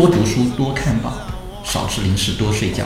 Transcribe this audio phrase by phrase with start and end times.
[0.00, 1.12] 多读书，多看报，
[1.62, 2.84] 少吃零食，多睡觉。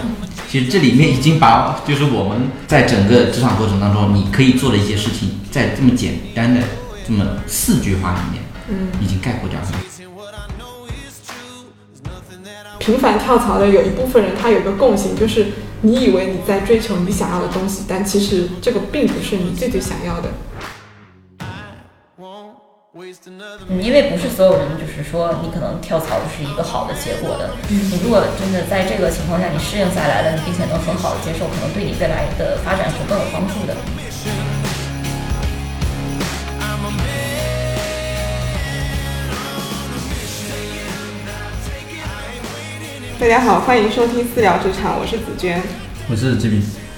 [0.50, 6.60] 其实这里面已经把就是我们在整个职场过程当中，你可以做的一些事情，在这么简单的
[7.06, 9.66] 这么四句话里面，嗯，已经概括掉了。
[12.80, 15.46] 频繁跳槽的有一部分人，他有一个共性，就是
[15.82, 20.30] 你以为你在追求你想要的东西，但其实这个并不是你最最想要的。
[23.68, 27.50] 嗯，因为不是所有人，就是说你可能跳槽是一个好的结果的。
[27.68, 33.76] 你如果真的在这个情况下你适应下来了，并且能很好的接受，可能对你未来的发展是更有帮助的。
[43.20, 45.62] 大家好，欢迎收听私聊职场，我是紫娟，
[46.10, 46.36] 我是。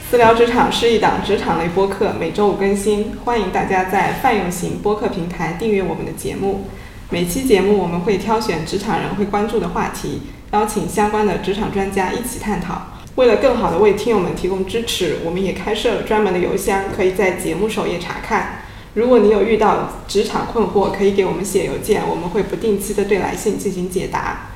[0.08, 6.66] 私聊职场是一档职场类播客，每周五更新，欢迎大家在泛用型播客平台订阅我们的节目。
[7.10, 12.82] 每期节目我们会挑选职场人会关注的话题，邀请相关的职场专家一起探讨。
[13.16, 18.60] 为了更好的为听友们提供支持，我们也开设了专门的邮箱，可以在节目首页查看。
[18.94, 24.50] 如果你有遇到职场困惑，可以给我们写邮件，我们会不定期的对来信进行解答。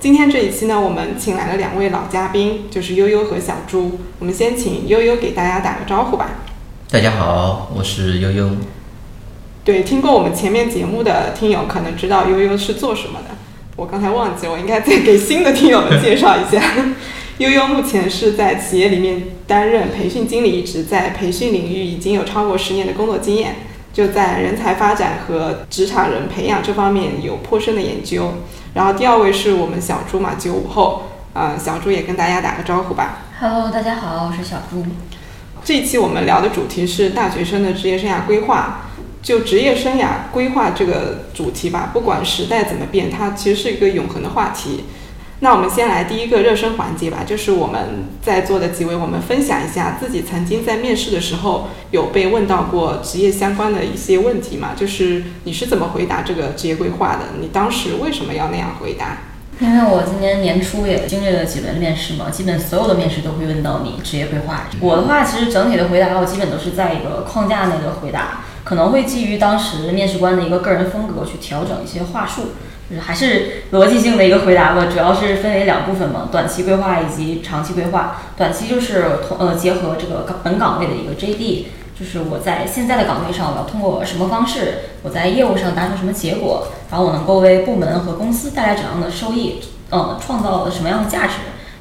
[0.00, 3.98] 今天这一期呢，我们请来了两位老嘉宾，就是悠悠和小猪。
[4.20, 6.36] 我们先请悠悠给大家打个招呼吧。
[6.88, 8.50] 大家好，我是悠悠。
[9.64, 13.34] 对，听过我们前面节目的听友可能知道悠悠是做什么的。
[13.74, 16.62] 我刚才忘记，我应该再给新的听友们介绍一下。
[17.38, 23.56] 悠悠目前是在企业里面担任培训经理一职，在培训领域已经有超过十年的工作经验，
[23.98, 28.32] 就在人才发展和职场人培养这方面有颇深的研究。
[28.72, 33.22] 然后第二位是我们小朱嘛，九五后，呃，小朱也跟大家打个招呼吧。
[33.40, 34.86] Hello，大家好，我是小朱。
[35.64, 38.82] 这一期我们聊的主题是大学生的职业生涯规划。
[39.20, 44.84] 就职业生涯规划这个主题吧，不管时代怎么变，它其实是一个永恒的话题。
[45.40, 54.70] 那我们先来第一个热身环节吧，就是我们在座的几位，我们分享一下自己曾经在面试的时候有被问到过职业相关的一些问题嘛？
[54.74, 57.38] 就是你是怎么回答这个职业规划的？
[57.40, 59.18] 你当时为什么要那样回答？
[59.60, 64.64] 因为我今年年初也经历了几轮面试嘛，基本所有的面试都会问到你职业规划。
[64.80, 72.50] 我的话，其实整体的回答我基本都是在一个框架内的回答，可能会基于当时面试官的一个个人风格去调整一些话术。
[73.00, 78.22] 还是逻辑性的一个回答吧，主要是分为两部分嘛，短期规划以及长期规划。
[78.36, 81.66] 短期就是同呃结合这个岗本岗位的一个 JD，
[81.98, 89.60] 就是我在现在的岗位上，我要通过什么方式，我在业务上达成什么结果，然后我能够为部门和公司带来怎样的收益，
[89.90, 91.34] 嗯，创造了什么样的价值，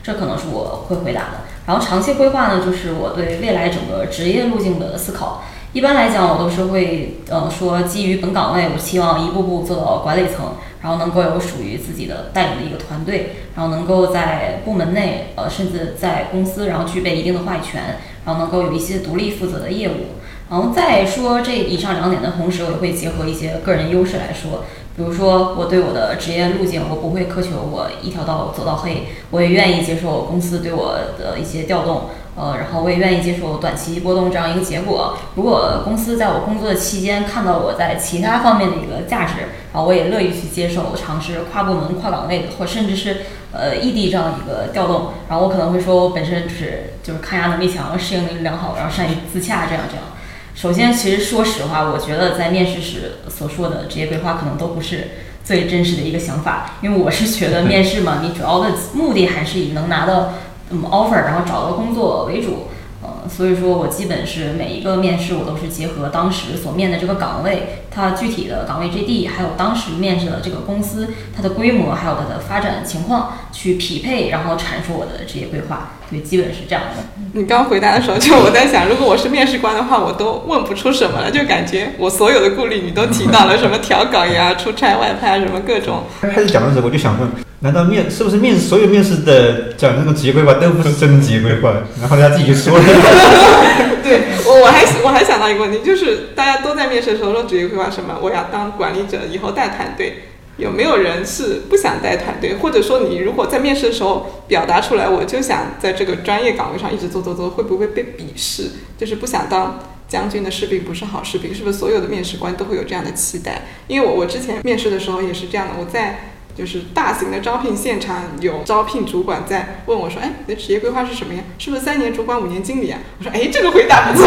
[0.04, 1.28] 这可能是我会回答的。
[1.66, 5.42] 然后长期规划呢，就是我对未来整个职业路径的思考。
[5.74, 10.54] 一般来讲，我都是会呃说，基于本岗位，我希望一步步做到管理层。
[10.82, 20.18] 然后能够有属于自己的带领的一个团队，然后能够在部门内，呃，甚至在公司，然后具备一定的话语权，然后能够有一些独立负责的业务。
[20.50, 24.64] 然后再说这以上两点的同时，我也会结合一些个人优势来说，
[24.96, 32.04] 比如说我对我的职业路径，我不会苛求我一条道走到黑，我也愿意接受公司对我的一些调动。
[32.40, 35.18] 呃，然后我也愿意接受短期波动这样一个结果。
[35.34, 39.34] 如果公司在我工作的期间看到我在其他方面的一个价值，
[39.74, 43.22] 然后我也乐意去接受尝试跨部门、跨岗位的，或甚至是
[43.52, 45.14] 呃异地这样一个调动。
[45.28, 50.06] 然后我可能会说，我本身就是就是抗压能力强、适应力良好，然后善于自洽这样这样。
[50.54, 55.10] 首先，其实说实话，我觉得在面试时所说的职业规划可能都不是
[55.44, 60.34] 最真实的一个想法，因为我是觉得面试嘛，你主要的目的还是以能拿到。
[60.70, 62.68] 嗯，offer，然后找到工作为主，
[63.02, 75.92] 呃，所以说我基本是每一个面试我都是结合当时所面的这个岗位，它具体的岗位 JD，还有当时面试的这个公司它的规模，还有它的发展情况去匹配，然后阐述我的职业规划。
[76.10, 77.04] 对，基本是这样的。
[77.34, 86.04] 你刚回答的时候，就我在想，如果我是面试官的话，我都问不出什么了，就感觉我所有的顾虑你都提到了，什么调岗呀、出差外派啊什么各种。
[86.22, 87.47] 开始讲的时候，我就想问。
[87.62, 91.74] 难道面是不是面所有面试的讲那个职业规划都不是真职业规划？
[92.00, 92.84] 然后大家自己就说了。
[94.04, 100.26] 对我我还我还想到一个问题，就是大家都在面试的时候说职业规划什么，我要当管理者，以后带团队，
[100.58, 102.54] 有没有人是不想带团队？
[102.62, 108.70] 或者说你如果在面试的时候表达出来，我就想在这个专业岗位上一直做做做，会不会被鄙视？
[109.00, 113.64] 就是不想当将军的士兵不是好士兵，是不是所有的面试官都会有这样的期待？
[113.88, 116.34] 因为我我之前面试的时候也是这样的，我在。
[116.58, 121.42] 就是大型的招聘现场，有招聘主管在问我说：“哎，你的职业规划是什么呀？
[121.60, 124.26] 是不是三年主管五年经理啊？”我说：“哎，这个回答不错。”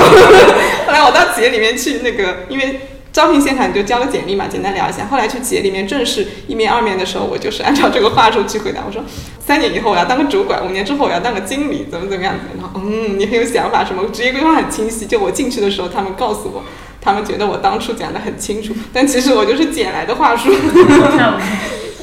[0.86, 2.82] 后来我到企业里面去，那个因为
[3.12, 5.06] 招聘现场你就交个简历嘛，简单聊一下。
[5.10, 8.84] 后来去企业里面正式一面二面的时候，我就是按照这个话术去回答。
[8.86, 9.02] 我说，
[9.44, 12.42] 三年以后我要当个主管，五年之后我要当个经理，怎么怎么样子。
[12.56, 15.06] 然后，嗯，你很有想法，什么职业规划很清晰。
[15.06, 16.62] 就我进去的时候，他们告诉我，
[17.00, 20.48] 他们觉得我当初讲的很清楚，但其实我就是捡来的话术。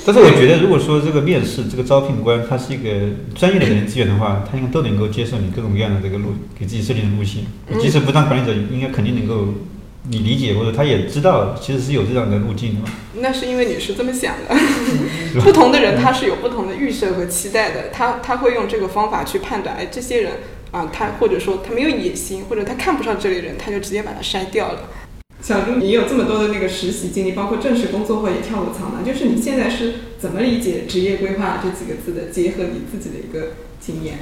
[0.08, 2.90] 但是我觉得，如果说这个面试这个招聘官他是一个
[3.36, 7.44] 专业的人力资源的话，他应该都能够接受你各种各样的这个路给自己设定的路线。
[7.78, 9.54] 即使不当管理者，应该肯定能够
[10.10, 12.88] 你理解或者他也知道，其实是有这样的路径的嘛。
[13.16, 14.56] 那是因为你是这么想的，
[15.42, 20.32] 不同的人他是有不同的预设和期待的，他他会用这个方法去判断，哎，这些人
[20.72, 24.84] 啊，他或者说他没有野心，或者他看不上这类人，他就直接把他筛掉了。
[25.42, 29.02] 小朱，你有这么多的那个实习经历，包括正式工作后也跳过槽嘛？
[29.06, 32.32] 就是你现在是怎么理解职业规划这几个字的？
[32.32, 34.18] 结合你自己的一个经验。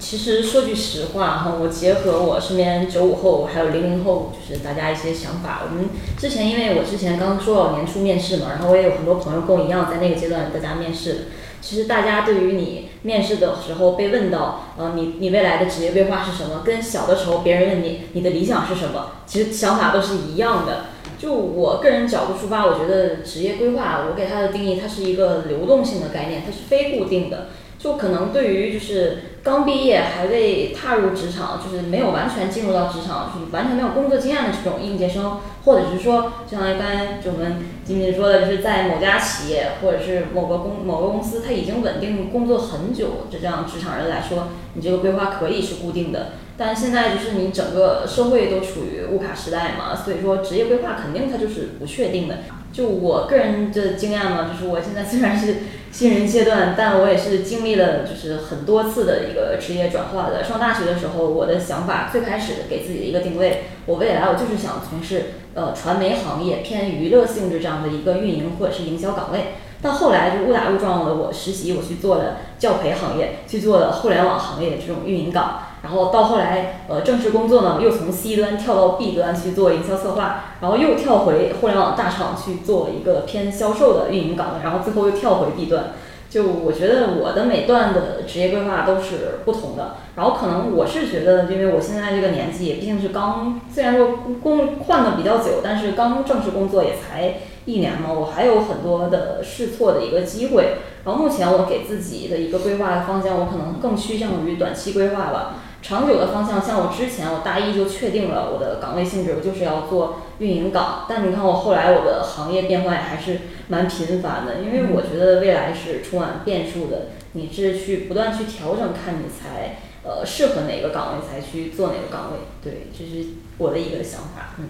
[0.00, 5.62] 其实说句实话哈，我结合我身边九五后还有零零后，就是大家一些想法。
[5.70, 11.26] 我们之前因为我之前刚说到年初面试嘛，然后我也有很多朋友跟我一样在那个阶段在家面试。
[11.64, 16.62] 其实大家对于你面试的时候被问到，呃，你你未来的职业规划是什么？
[16.62, 20.84] 跟小的时候别人问你你的理想是什么，其实想法都是一样的。
[21.18, 27.46] 就我个人角度出发，我觉得职业规划，我给它的定义，它是一个流动性的概念，它是非固定的。
[27.78, 46.32] 就可能对于就是刚毕业还未踏入职场，就是没有完全进入到职场，就是完全没有工作经验的这种应届生，或者是说，就像刚才就我们金金说的，就是在某家企业或者是某个公某个公司，他已经稳定工作很久，就这样职场人来说，你这个规划可以是固定的。
[46.56, 52.38] 但现在就是你整个社会都处于物卡时代嘛，所以说职业规划肯定它就是不确定的。
[52.74, 55.58] 就我个人的经验呢，就是我现在虽然是
[55.92, 60.42] 新人阶段，但我也是经历了就是很多次的一个职业转化的。
[60.42, 69.54] 上大学的时候，我的想法最开始给自己的一个定位，我未来我就是想从事呃传媒行业偏娱乐性质这样的一个运营或者是营销岗位。
[69.84, 75.58] 到后来就误打误撞的，我实习我去做了教培行业，去做了互联网行业这种运营岗。
[75.82, 85.92] 然后到后来，呃，正式工作呢，又从 C 端跳到 B 端去做营销策划，然后又跳回互联网大厂去做一个偏销售的运营岗，然后最后又跳回 B 端。
[86.30, 89.96] 就我觉得我的每段的职业规划都是不同的。
[90.16, 97.34] 然后可能我是觉得，因为我现在这个年纪，毕竟是刚，虽然说工换的比较久，但是刚正式工作也才
[97.64, 100.76] 一年嘛，我还有很多的试错的一个机会。
[101.04, 105.56] 然后目前我给自己的一个规划的方向，我可能更趋向于短期规划吧。
[105.82, 111.04] 长久的方向，像我之前，我大一就确定了我的岗位性质，我就是要做运营岗。
[111.06, 122.38] 但你看我后来，我的行业变换还是蛮频繁的，因为我觉得未来是充满变数的，你是去不断去调整，看你才呃适合哪个岗位才去做哪个岗位。
[122.62, 123.28] 对，这是
[123.58, 124.54] 我的一个想法。
[124.58, 124.64] 嗯，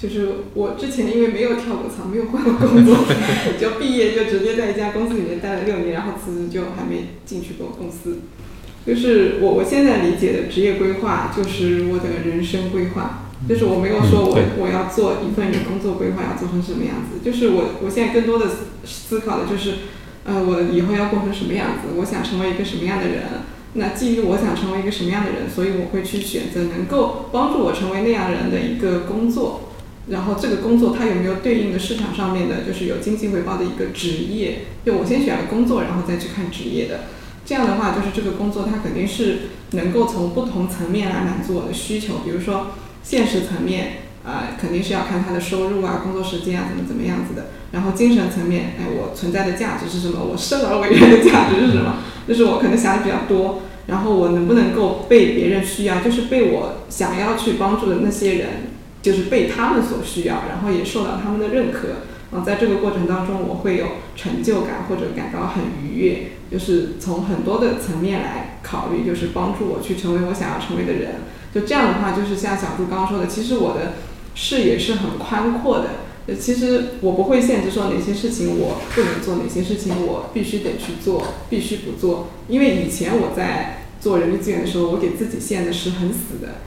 [0.00, 2.96] 就是我之前因为没有跳过槽，没有换过工作，
[3.60, 8.20] 就毕业就直接在一家公司里面待了六年，然后辞职就还没进去过公司。
[8.86, 13.26] 就是我我现在理解的职业规划，就是我的人生规划。
[13.48, 18.46] 就是我没有说我我要做一份工作规划要做成什么样子，就是我我现在更多的
[18.84, 19.76] 思考的就是，
[20.24, 23.22] 呃，我以后要过成什么样子，我想成为一个什么样的人。
[23.74, 29.69] 那基于我想成为一个什么样的人，所以我会去选择能够帮助我成为那样人的一个工作。
[30.08, 34.62] 然后这个工作它有没有对应的市场上面的，就是有经济回报的一个职业？
[34.84, 37.00] 就我先选了工作，然后再去看职业的。
[37.44, 42.20] 这样的话，就是这个工作它肯定是能够从不同层面来满足我的需求。
[42.24, 42.68] 比如说，
[43.02, 47.48] 现实层面，啊，肯定是要看他的收入啊、工作时间啊怎么怎么样子的。
[47.72, 50.24] 然后精神层面，哎，我存在的价值是什么？
[50.24, 51.98] 我生而为人的价值是什么？
[52.26, 53.62] 就是我可能想的比较多。
[53.86, 56.00] 然后我能不能够被别人需要？
[56.00, 58.48] 就是被我想要去帮助的那些人，
[59.02, 61.88] 就是被他们所需要，然后也受到他们的认可。
[62.36, 66.32] 啊，在这个过程当中，我会有成就感或者感到很愉悦。
[66.50, 71.14] 就是从很多的层面来考虑，就是帮助我去成为我想要成为的人。
[71.54, 73.94] 就这样的话，就是像小朱刚刚说的，其实我的
[74.34, 76.34] 视野是很宽阔的。
[76.38, 82.28] 其实我不会限制说哪些事情我不能做，哪些事情我必须得去做，必须不做。
[82.46, 86.58] 因为以前我在做人力资源的时候，我给自己限的是很死的，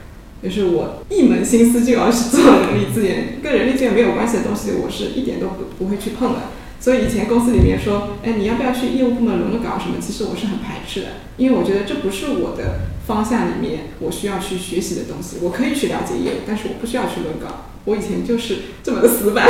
[0.44, 6.40] 就是我一门心思就要去做人力资源，跟人力资源没有关系的东西，我是一点都不不会去碰的。
[6.78, 9.96] 所以以前公司里面说，哎，你要不要去业务部门轮个岗什么？
[9.98, 11.06] 其实我是很排斥的，
[11.38, 15.38] 因为我觉得这不是我的方向里面我需要去学习的东西。
[15.40, 17.70] 我可以去了解业务，但是我不需要去轮岗。
[17.86, 19.48] 我以前就是这么的死板，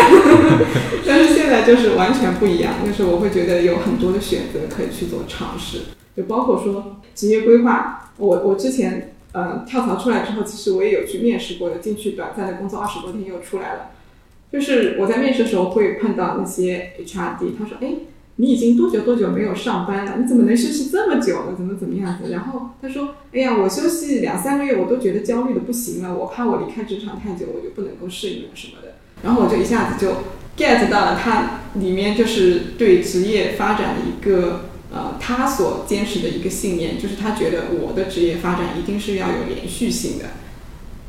[1.05, 5.79] 但是现在就是完全不一样，就是我会觉得有很多的选择可以去做尝试，
[6.17, 8.13] 就包括说职业规划。
[8.17, 13.91] 我我之前呃跳槽出来之后，其实我也有去面试过的，进去短暂的工作二十多天又出来了。
[14.51, 17.95] 就是我在面试的时候会碰到那些 HRD，他说：“哎，
[18.37, 20.19] 你已经多久多久没有上班了？
[20.21, 21.55] 你怎么能休息这么久了？
[21.57, 30.13] 怎么怎么样子？”然后他说：“哎呀，我休息两三个月，我都觉得焦虑的不行了，我怕我离开职场太久，我就不能够适应什么的。”然后我就一下子就
[30.57, 40.25] get 到了他里面就是对职业发展的一个呃他所坚持的一个信念，就是他觉得我的职业发展一定是要有连续性的。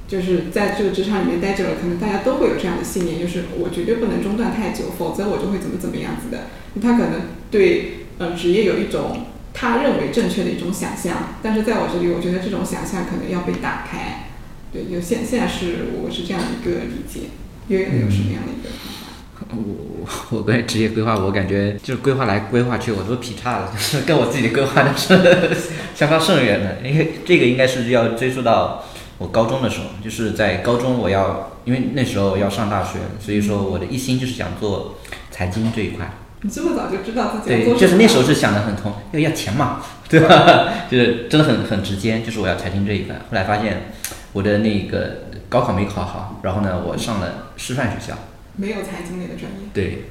[0.07, 6.43] 就是在这个职场里面待久了，可能大家都会有这样的信念，就是我绝对不能中断太久，否则我就会怎么怎么样子的。
[6.79, 14.29] 他可能对呃职业有一种他认为正确的一种想象，但是在我这里，我觉得这种想象可能要被打开。
[14.71, 17.21] 对，有现现在是我是这样一个理解，
[17.69, 19.04] 悠悠有什么样的一个看法？
[19.51, 26.87] 我我关于职业规划，我感觉就是规划来规划去，我都劈叉了，就是跟我自己的规划的是相差甚远的。
[26.87, 28.83] 因为这个应该是要追溯到
[29.17, 34.97] 我高中的时候，就是在高中我要，因为那时候要上大学，所以说我的一心就是想做
[35.29, 36.09] 财经这一块。
[36.41, 40.69] 你这么早就知道自己要做对，就是那时候是想的很通，因为要钱嘛， 对吧？
[40.91, 43.15] 就是真的很很直接，就是我要财经这一块。
[43.15, 43.91] 后来发现
[44.33, 48.15] 我的那个高考没考好，然后呢，我上了师范学校，
[48.57, 49.69] 没有财经类的专业。
[49.73, 50.05] 对，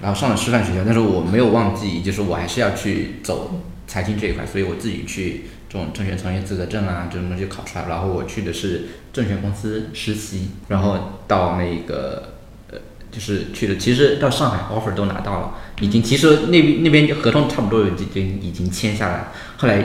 [0.00, 12.34] 然后上了师范学校，但是我没有忘记，就是我还是要去走财经这一块，所以我自己去这种证券从业资格证啊这种东西考出来，然后我去的是证券公司实习，然后到那个
[12.70, 12.78] 呃
[13.10, 19.84] 就是去的，其实到上海 offer 都拿到了，已经其实那边那边合同差不多已经已经签下来了，后来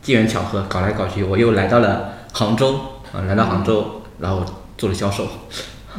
[0.00, 2.80] 机缘巧合搞来搞去，我又来到了杭州
[3.12, 4.44] 啊，来到杭州，然后
[4.76, 5.28] 做了销售。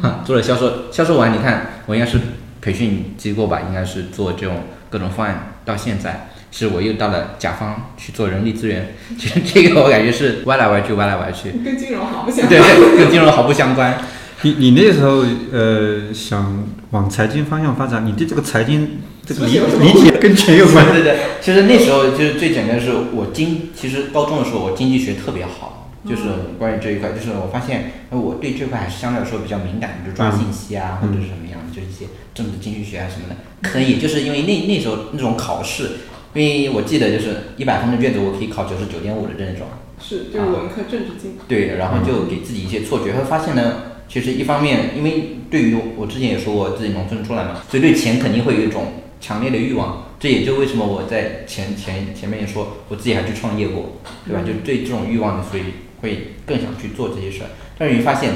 [0.24, 2.18] 做了销售，销售完你看我应该是
[2.60, 5.50] 培训机构吧，应该是做这种各种方案。
[5.64, 13.98] 到现在，是我又到了甲方去做人力资源，其实这个我感觉是歪来歪去，歪来歪去， 跟金融毫不相关对。，跟金融毫不相关。
[14.42, 20.84] 你你那时候呃想往财经方向发展，你对这个财经这个理理解跟钱有关？
[20.92, 26.22] 对对对，其实那时候就是最简单的是我经，其实高中的时候我经济学特别好，就是
[26.58, 35.90] 关于这一块，就是我发现呃我对这块还是相对来说比较敏感，就抓信息啊、或者是什么样的，就一些政治经济学啊什么的，可以，就是因为那那时候那种考试，
[36.34, 39.66] 因为我记得就是一百分的卷子我可以考九十九点五的这种，
[40.00, 41.36] 是，就是文科政治经。
[41.48, 50.04] 对，然后就给自己一些错觉，会发现呢，其实一方面，因为对于我之前也说过自己农村出来嘛，所以对钱肯定会有一种强烈的欲望。
[50.20, 54.42] 这也就为什么我在前前前面也说我自己还去创业过，对吧？
[54.46, 55.64] 就对这种欲望的，所以
[56.04, 57.48] 会更想去做这些事儿。
[57.76, 58.30] 但是你发现，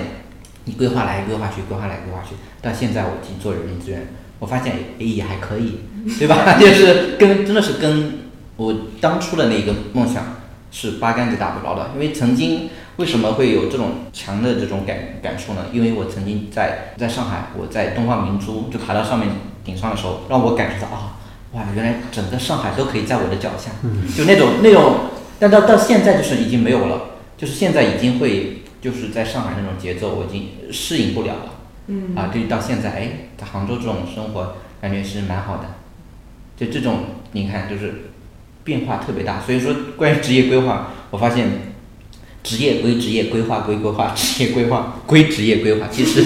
[0.64, 4.08] 你规划来规划去，规划来规划去，到现在我已经做人力资源，
[4.40, 5.78] 我发现诶也还可以，
[6.18, 6.56] 对吧？
[6.58, 8.14] 就是跟真的是跟
[8.56, 10.24] 我当初的那个梦想
[10.72, 11.90] 是八竿子打不着的。
[11.94, 15.66] 因为曾经为什么会有这种强的这种感感受呢？
[15.72, 19.28] 因为我曾经在在上海，我在东方明珠就爬到上面
[19.64, 21.16] 顶上的时候，让我感受到啊，
[21.52, 23.70] 哇，原来整个上海都可以在我的脚下，
[24.16, 24.96] 就那种那种，
[25.38, 27.02] 但到到现在就是已经没有了，
[27.38, 31.54] 就是现在已经会就是在上海那种节奏，我已经适应不了了。
[31.86, 35.64] 嗯啊，对，到现在，哎，在杭州这种生活感觉是蛮好的，
[36.56, 38.10] 就这种你看就是
[38.64, 39.40] 变化特别大。
[39.40, 41.46] 所以说，关于职业规划，我发现
[42.42, 46.24] 职业归职业，规划归规划，职业规划归职业规划，其实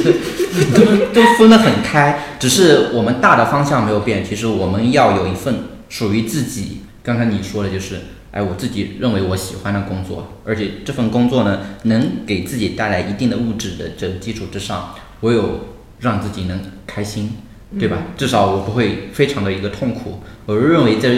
[0.75, 4.25] 都都分得很开，只是我们大的方向没有变。
[4.25, 8.01] 其实我们要有一份属于自己，刚才你说的就是。
[8.33, 17.35] 哎，我自己认为我喜欢的工作，而且这份工作呢，能给自己带来一定的物质的这个基础之上，我有让自己能开心，
[17.79, 17.99] 对吧？
[18.17, 20.21] 至少我不会非常的一个痛苦。
[20.47, 21.11] 我认为这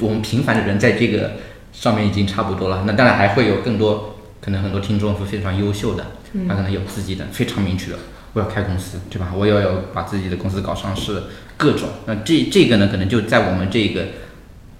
[0.00, 1.32] 我们平凡的人在这个
[1.74, 2.84] 上面已经差不多了。
[2.86, 6.06] 那当然还会有更多，可能很多听众是非常优秀的，
[6.48, 7.98] 他可能有自己的非常明确的，
[8.32, 9.34] 我要开公司，对吧？
[9.36, 11.24] 我要有把自己的公司搞上市，
[11.58, 11.86] 各种。
[12.06, 14.06] 那这这个呢，可能就在我们这个。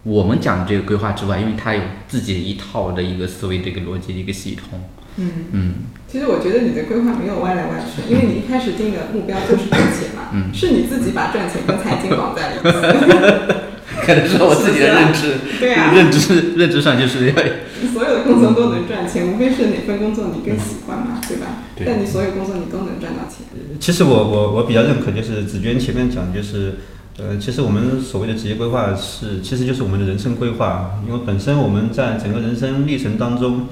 [0.02, 4.80] 我们讲的这个规划之外，因为它有自己一套的一个思维、一个逻辑的一个系统。
[5.16, 5.74] 嗯，嗯，
[6.06, 13.54] 其实我觉得你的规划没有歪来歪去，因为你一开始定的目标就是赚钱嘛，嗯是你自己把赚钱跟财经绑在了一起。
[14.06, 17.34] 可能是我自己的认知， 对啊认知认知上就是要
[17.82, 21.46] 你所有的工作都能赚钱，无非是哪份工作你更喜欢嘛，对吧？
[21.76, 23.44] 对但你所有工作你都能赚到钱。
[23.80, 26.76] 其实我我我比较认可，就是紫娟前面讲，就是
[27.20, 33.66] 呃，其实我们所谓的职业规划是，其实就是我们的人生规划，因为本身我们在整个人生历程当中，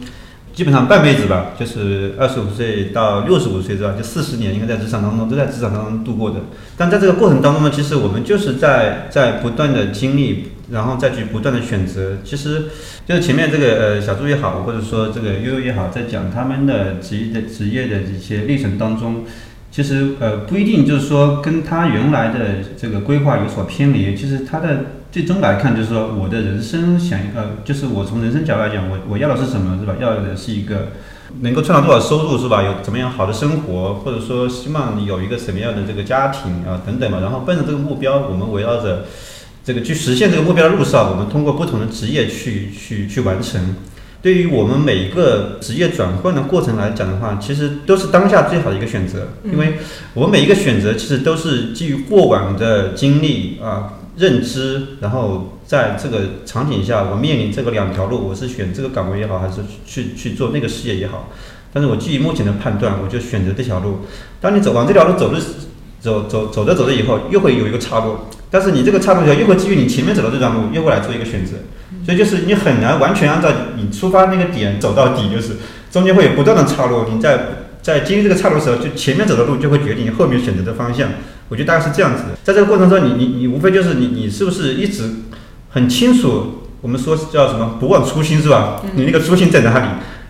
[0.52, 3.94] 基本上半辈子吧，就是二十五岁到六十五岁是吧？
[3.96, 6.40] 就四十年应该在职场当中都在职场当中度过的。
[6.76, 12.16] 但在这个过程当中呢，其实我们就是在在不断的经历，然后再去不断的选择。
[12.24, 12.64] 其实
[13.06, 19.24] 就是前面这个呃小朱也好，或者说这个悠悠也好，在讲他们的职业的职业的一些历程当中。
[19.76, 24.16] 其实呃不一定就是说跟他原来的这个规划有所偏离。
[24.16, 29.94] 其实他的最终来看，就是说我的人生想呃，就是我从人生角度来讲，我我要的是什么，是吧？
[30.00, 30.92] 要的是一个
[31.42, 32.62] 能够赚到多少收入，是吧？
[32.62, 37.18] 有怎么样好的生活，或者说希望有一个什么样的这个家庭啊等等吧。
[37.20, 39.04] 然后奔着这个目标，我们围绕着
[39.62, 43.76] 这个去实现这个目标的路上，我们通过不同的职业去去去完成。
[44.26, 49.74] 对于我们每一个职业转换的过程来讲的话，其实都是当下最好的一个选择，因为
[50.14, 61.28] 我们每一个选择其实都是基于过往的经历啊、认知，然后在这个场景下，我面临这个两条路，我是选这个岗位也好，还是去去做那个事业也好，
[61.72, 63.98] 但是我基于目前的判断，我就选择这条路。
[64.40, 65.40] 当你走往这条路走的
[66.00, 68.16] 走走走着走着以后，又会有一个岔路，
[68.50, 71.52] 但是你这个岔路又会基于你前面走的这段路，又会来做一个选择。
[72.06, 75.56] 所以就是你很难完全按照你出发那个点走到底，就是
[75.90, 77.04] 中间会有不断的岔路。
[77.12, 81.10] 你在在经历这个岔路的时候，就前面走的路就会决定你后面选择的方向。
[81.48, 82.38] 我觉得大概是这样子的。
[82.44, 85.10] 在这个过程中，你你你无非就是你你是不是一直
[85.70, 88.80] 很清楚，我们说叫什么不忘初心是吧？
[88.94, 89.86] 你那个初心在哪里？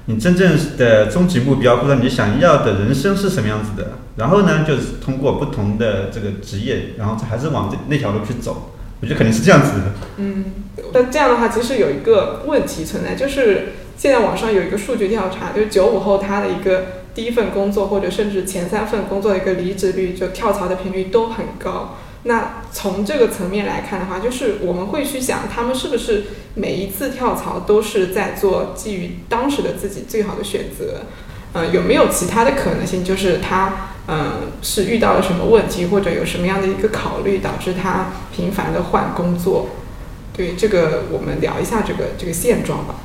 [0.08, 3.98] 你真正的终极目标或者你想要的人生是什么样子的？
[4.16, 8.75] 然后呢，就是通过不同的这个职业，然后还是往这那条路去走。
[9.00, 9.92] 我觉得肯定是这样子的。
[10.16, 10.44] 嗯，
[10.92, 21.96] 但这样的话，其实有一个问题存在，就是现在网上有一个数据调查，就是九五后他的一个第一份工作或者甚至前三份工作的一个离职率，就跳槽的频率都很高。
[22.22, 26.24] 那从这个层面来看的话，就是我们会去想，他们是不是
[26.54, 31.02] 每一次跳槽都是在做基于当时的自己最好的选择？
[31.56, 33.02] 呃，有没有其他的可能性？
[33.02, 39.68] 就是他，嗯，是遇到了什么问题，或者有什么样的一个考虑，导致他频繁的换工作？
[40.34, 42.96] 对这个，我们聊一下这个这个现状吧。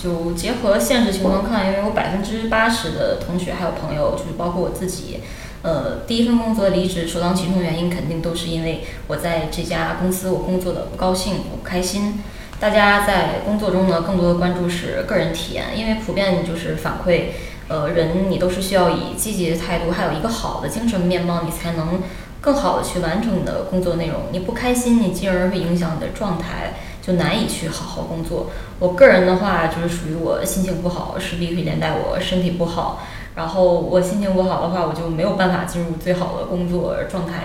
[0.00, 5.18] 就结合现实情况看，因为我百分之八十的同学还有朋友，就是包括我自己，
[5.62, 12.20] 呃，第一份工作离职，首当其冲原因肯定都是因为我在这家公司我工作的不高兴、不开心。
[12.60, 17.32] 大家在工作中呢，更多的关注是个人体验，因为普遍就是反馈。
[17.68, 22.00] 呃，人你都是需要以积极的态度，还有一个好的精神面貌，你才能
[22.40, 24.22] 更好的去完成你的工作内容。
[24.32, 28.50] 你不开心，你进而会影响你的状态，就难以去好好工作。
[28.78, 33.02] 我个人的话，就是属于我心情不好，势必会连带我身体不好。
[33.34, 37.44] 然后我心情不好的话，我就没有办法进入最好的工作状态。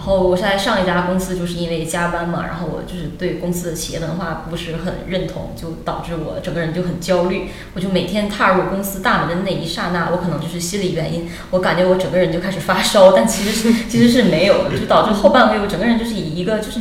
[0.00, 7.50] 然后我在上一家公司，就是因为加班嘛，然后我就是对公司的企业文化不是很认同，就导致我整个人就很焦虑。
[7.74, 16.80] 我就每天踏入公司大门的那一刹那，我可能就是心理原因，我感觉我整个人就开始发烧，但其实是其实是没有的，就导致后半个月我整个人就是以一个就是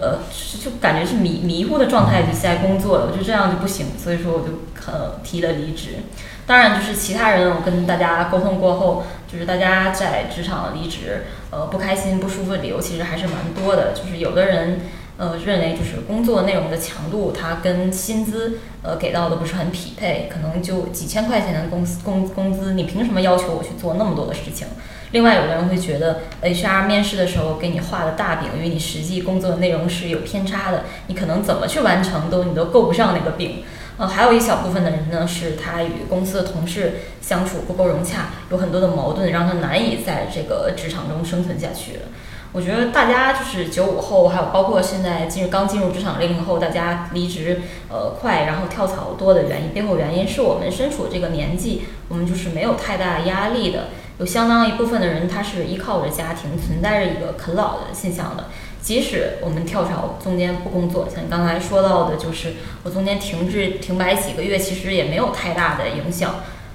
[0.00, 0.20] 呃
[0.64, 5.96] 就感觉是迷迷糊的状态就在工作，我就这样就不行，所以说我就呃提了离职。
[6.46, 13.92] 当然，就是其他人，我跟大家沟通过后，就是大家在职场离职，呃，不开心、不舒服的理由其实还是蛮多的。
[13.94, 14.80] 就是有的人，
[15.16, 24.66] 呃，认为就是工作内容的强度，它跟薪资，呃，给到的不是很匹配，可能就几千块钱的工资工工资，你凭什么要求我去做那么多的事情？
[25.12, 33.64] 另外，有的人会觉得，HR 面试的时候给你画的大饼与你实际工作的内容是有偏差的，你可能怎么去完成都你都够不上那个饼。
[33.96, 42.00] 呃，还有一小部分的人呢，是他与公司的同事相处不够融洽，有很多的矛盾，让他难以在这个职场中生存下去。
[42.50, 58.46] 我觉得大家就是九五后，还有包括现在进入刚进入职场零零后，大家离职呃快，然后跳槽多的原因，背后原因是我们身处这个年纪，我们就是没有太大压力的，有相当一部分的人他是依靠着家庭，存在着一个啃老的现象的。
[58.84, 66.34] 即使我们跳槽中间不工作，像你刚才说到的，就是我中间停滞停摆几个月，其实也没有太大的影响。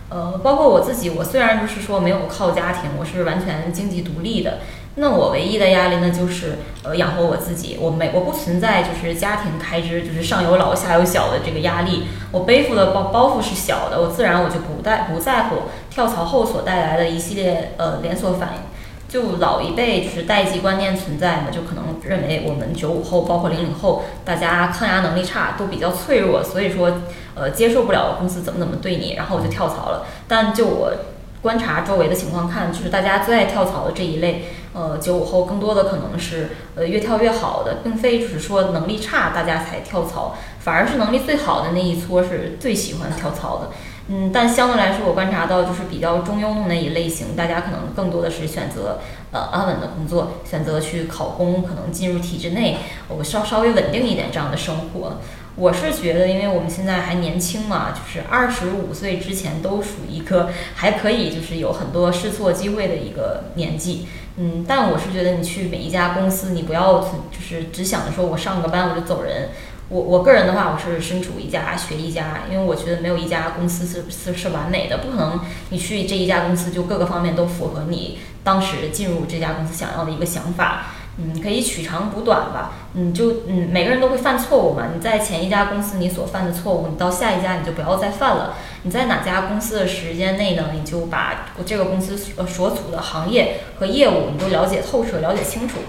[0.10, 4.58] 呃，包括我自己，我虽然就是说没有靠家庭，我是完全经济独立的。
[4.96, 7.78] 那我唯一的压力呢，就是呃养活我自己。
[7.80, 12.06] 我没我不存在就是家庭开支，就是上有老下有小的这个压力。
[12.32, 15.58] 我背负的包包袱是小的，我自然我就不在不在乎
[15.92, 18.69] 跳槽后所带来的一系列呃连锁反应。
[19.10, 27.02] 就老一辈就是代际观念存在嘛，就可能认为我们九五后，包括零零后，大家抗压能力差，都比较脆弱，所以说，
[27.34, 30.06] 呃，接受不了公司怎么怎么对你，然后我就跳槽了。
[30.28, 30.94] 但就我
[31.42, 43.70] 观察周围的情况看，就是大家最爱跳槽的这一类，呃，九五后更多的可能是呃越跳越好的，并非就是说能力差大家才跳槽，反而是能力最好的那一撮是最喜欢跳槽的。
[44.12, 49.00] 嗯，但相对来说，我观察到就是比较中庸的那一类型，大家可能更多的是选择
[49.32, 55.18] 呃安稳的工作，选择去考公，可能进入体制内，我稍稍微稳定一点这样的生活。
[55.56, 64.08] 我是觉得，因为我们现在还年轻嘛，就是二十五岁之前都属于一个还可以，就是有很多试错机会的一个年纪。
[64.38, 69.50] 嗯，但我是觉得你去每一家公司，你不要就是只想着说我上个班我就走人。
[69.90, 80.86] 我我个人的话，我是身处一家学一家，因为我觉得没有一家公司是是是完美的，不可能你去这一家公司就各个方面都符合你当时进入这家公司想要的一个想法。
[81.22, 82.72] 嗯，可以取长补短吧。
[82.94, 84.86] 嗯，就嗯，每个人都会犯错误嘛。
[84.96, 88.56] 你在前一家公司你所犯的错误，你到下一家你就不要再犯了。
[88.84, 95.80] 你在哪家公司的时间内呢，你就把这个公司所所处的行业和业务你都了解透彻、了解清楚。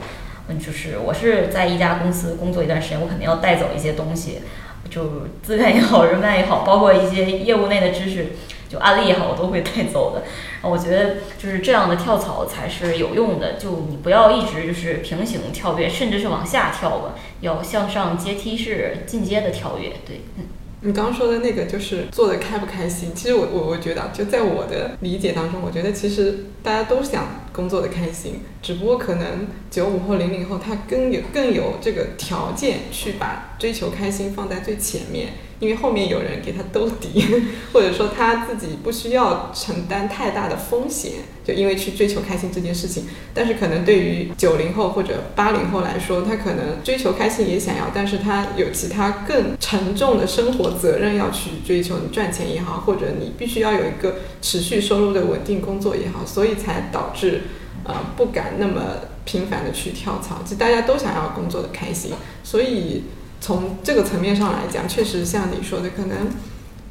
[0.59, 4.41] 就是我是在一家公司工作一段时间，我肯定要带走一些东西，
[4.89, 8.29] 就资源也好，人脉也好，包括一些业务内的知识。
[8.71, 10.23] 就案例也好，我都会带走的。
[10.63, 13.55] 我觉得就是这样的跳槽才是有用的。
[13.55, 19.89] 就你不要一直就是平行跳跃，甚至是往下跳吧，要向上阶梯式进阶的跳跃。
[20.07, 20.45] 对，嗯。
[20.83, 23.15] 你刚刚说的那个就是做的开不开心？
[23.15, 35.35] 其实我我我觉得，就在我的理解当中，我觉得其实大家都想工作的开心，只不过可能九五后、零零后他更有更有这个条件去把追求开心放在最前面。
[35.61, 37.23] 因为后面有人给他兜底，
[37.73, 41.13] 或者说他自己不需要承担太大的风险，
[41.45, 43.05] 就因为去追求开心这件事情。
[43.35, 51.99] 但是可能对于九零后或者八零后来说，他可能追求开心也想要，但是他有其他更沉重的生活责任要去追求。
[51.99, 57.43] 你赚钱也好，或者你必须要有一个持续收入的稳定工作也好，所以才导致
[57.85, 58.81] 呃不敢那么
[59.27, 60.41] 频繁的去跳槽。
[60.43, 63.05] 其实大家都想要工作的开心，所以。
[63.41, 66.29] 从这个层面上来讲，确实像你说的，可能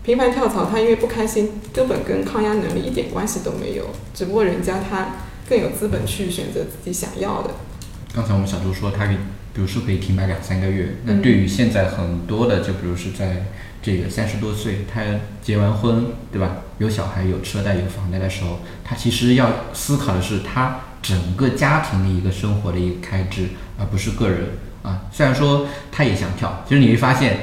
[0.04, 3.92] 频繁跳槽，他因为不开心，根本跟抗压能力一点关系都没有。
[4.14, 7.52] 只不过人家他更有资本去选择自己想要的。
[8.14, 9.18] 刚才我们小周说，他可以，
[9.54, 10.96] 比如说可以停摆两三个月。
[11.06, 13.46] 那对于现在很多的，就比如是在
[13.84, 15.04] 这个三十多岁，他
[15.44, 16.64] 结完婚，对吧？
[16.80, 24.40] 有小孩、有车贷、有房贷的时候，他其实要思考的是他整个家庭的一个生活的一个开支，而不是个人。
[24.82, 27.38] 啊，虽然说他也想跳，其实你会发现，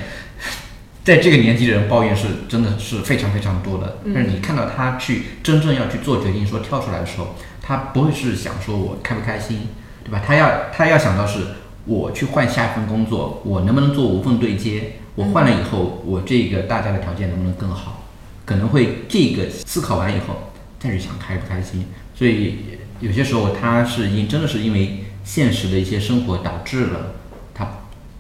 [1.05, 3.99] 在这个年纪的人抱怨是真的是非常非常多的。
[4.15, 9.69] 但是你看到他去真正要去做决定，说跳出来的时候，他不会是想说我开不开心，
[10.03, 10.23] 对吧？
[10.27, 11.41] 他要他要想到是
[11.85, 14.93] 我去换下一份工作，我能不能做无缝对接？
[15.15, 18.05] 我换了以后，我这个大家的条件能不能更好？
[18.45, 21.87] 可能会这个思考完以后再去想开不开心。
[22.15, 22.59] 所以
[23.01, 27.13] 有些时候他是因真的是因为现实的一些生活导致了。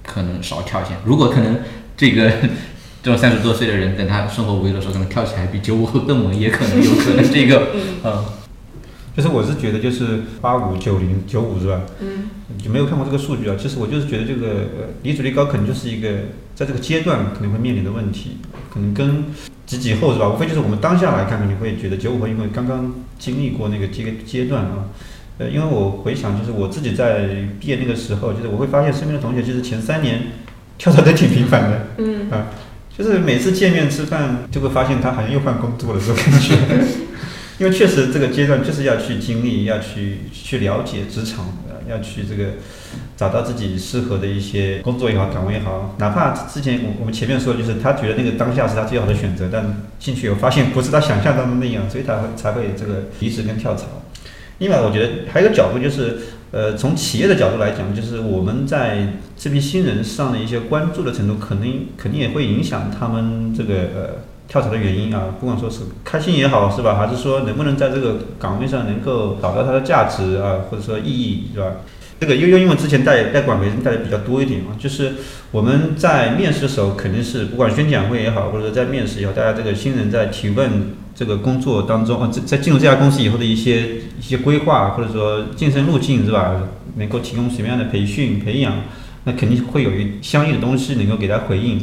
[0.07, 0.93] 可能少跳一些。
[1.05, 1.59] 如果可能，
[1.97, 2.31] 这个
[3.03, 7.69] 这种三十多岁的人，等他生活无忧的时候，可能跳起来比九五后更猛，也可能有可能这个，
[8.05, 8.25] 嗯，
[9.17, 11.83] 就是我是觉得就是八五九零九五是吧？
[12.01, 12.29] 嗯，
[12.63, 13.57] 就没有看过这个数据啊。
[13.59, 14.69] 其实我就是觉得这个
[15.03, 16.09] 离职率高，可能就是一个
[16.55, 18.39] 在这个阶段可能会面临的问题，
[18.73, 19.27] 可能跟
[19.67, 20.29] 几几后是吧？
[20.29, 24.87] 无非就是我们当下来看，你会觉得九五后因为刚刚经历过那个阶阶段啊。
[25.39, 27.29] 呃，因为我回想，就是我自己在
[27.61, 30.23] 毕业那个时候，就是我会发现身边的同学，其实前三年
[30.79, 32.47] 跳槽都挺频繁的，嗯，啊，
[32.97, 36.55] 就是每次见面吃饭，就会发现他好像又换工作了这种感觉。
[37.59, 41.47] 因为确实这个阶段就是要去经历，要去去了解职场，
[41.89, 42.51] 要去这个
[43.17, 53.87] 找到自己适合的一些工作也好，岗位也好，哪怕之前我我们前面说，就是他觉得那个当下是他最好的选择，但进去以后发现不是他想象当中那样，所以他会才会这个离职跟跳槽。
[54.59, 56.17] 另外，我觉得还有个角度就是，
[56.51, 64.11] 呃，从企业的角度来讲，就是我们在这批新人上的一些关注的程度，肯定肯定也会影响他们这个呃
[64.49, 65.35] 跳槽的原因啊。
[65.39, 66.95] 不管说是开心也好，是吧？
[66.95, 71.73] 还是说能不能在这个岗位上能够找到它的价值啊，或者说意义，是吧？
[72.19, 75.13] 这个悠悠因为之前带带管培带的比较多一点嘛，就是
[75.51, 80.97] 我们在面试的时候，肯定是不管宣讲会也好，或者在面试以后，大家这个新人在提问。
[81.17, 83.87] 这个工作当中啊，在在进入这家公司以后的一些
[84.21, 86.53] 一些规划，或者说晋升路径是吧？
[86.97, 88.73] 能够提供什么样的培训培养？
[89.25, 91.81] 那肯定会有一相应的东西能够给他回应。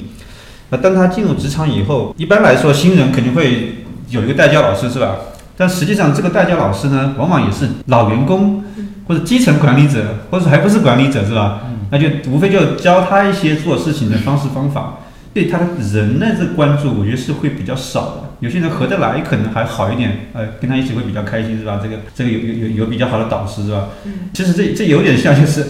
[0.69, 5.17] 那当他进入职场以后，一般来说新人肯定会有一个代教老师是吧？
[5.57, 8.63] 但实际上这个代教老师呢，往往也是老员工
[9.07, 11.61] 或者基层管理者，或者还不是管理者是吧？
[11.89, 14.99] 那就无非就教他一些做事情的方式方法。
[15.33, 18.35] 对他的人呢，这关注我觉得是会比较少的。
[18.39, 21.79] 有些人合得来可能还好一点，呃，跟他一起会比较开心，是吧？
[21.81, 23.89] 这个这个有有有有比较好的导师，是吧？
[24.05, 24.29] 嗯。
[24.33, 25.65] 其实这这有点像，就是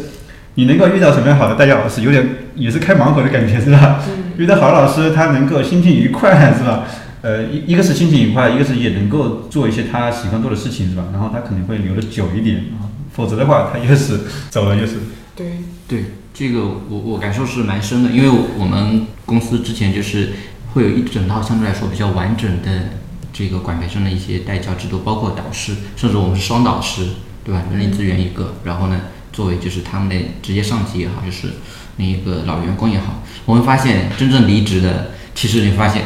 [0.56, 4.02] 你能够遇到什么样好的代教老师，有点也是开盲盒的感觉，是吧？
[4.08, 4.34] 嗯。
[4.38, 6.84] 遇到好的老师，他能够心情愉快，是吧？
[7.21, 11.06] 呃，一一个是心情愉快，一个是也能够做一些他喜欢做的事情，是吧？
[11.13, 14.95] 然后他可能会留的久一点啊，否则的话，他越是走了越是。
[15.36, 15.45] 对
[15.88, 16.06] 对。
[16.34, 20.34] 这个我我感受是蛮深的，因为我们公司之前就是
[20.74, 22.89] 会有一整套相对来说比较完整的
[23.32, 27.10] 这个管培生的一些带教制度，包括导师，甚至我们是双导师，
[27.43, 27.62] 对吧？
[27.72, 29.00] 人力资源一个，然后呢，
[29.32, 31.50] 作为就是他们的直接上级也好，就是
[31.98, 36.04] 那一个老员工也好，我们发现真正离职的，其实你发现。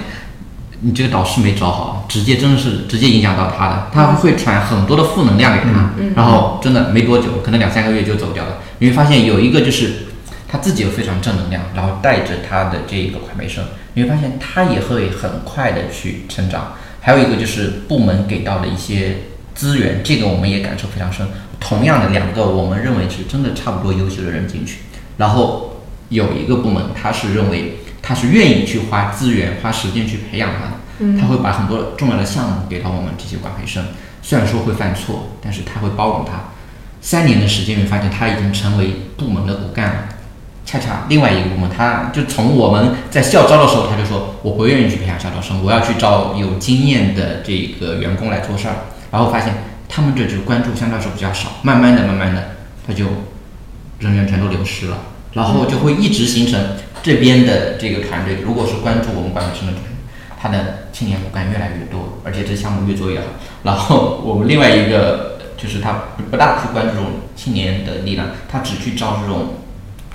[0.80, 8.60] 你这个导师没找好，直接真的是直接影响到他的，他会传很多的负能量给他，然后真的没多久，可能两三个月就走掉了。
[8.78, 10.06] 你会发现有一个就是
[10.48, 16.74] 他自己又非常正能量，然后带着他的这一个快培生，你会发现他也会很快的去成长。
[17.02, 19.18] 还有一个就是部门给到的一些
[19.54, 21.28] 资源，这个我们也感受非常深。
[21.60, 24.80] 同样的两个我们认为是真的差不多优秀的人进去，
[25.18, 27.80] 然后有一个部门他是认为。
[28.00, 33.84] 他是愿意去花资源、花时间去培养他的，他会把很多重要的项目给到我们这些管培生。
[34.22, 36.52] 虽然说会犯错，但是他会包容他。
[37.02, 40.10] 三年的时间，你发现他已经成为部门的骨干了。
[40.68, 48.76] 恰恰另外一个部门，他就从我们在校招的时候，他就说我不愿意去培养校招生，我要去招有经验的这个员工来做事儿。
[49.10, 49.54] 然后发现
[49.88, 52.50] 他们这就关注相对来说比较少，慢慢的、慢慢的，
[52.86, 53.06] 他就
[54.00, 54.98] 人员全都流失了，
[55.32, 56.60] 然后就会一直形成。
[57.02, 59.92] 这边的这个团队，如果是关注我们管培生的团队，
[60.38, 63.26] 他的青年骨干越来越多，而且这项目越做越好。
[63.64, 69.54] 然后我们另外一个就是他不大去关注这种青年的力量，他只去招这种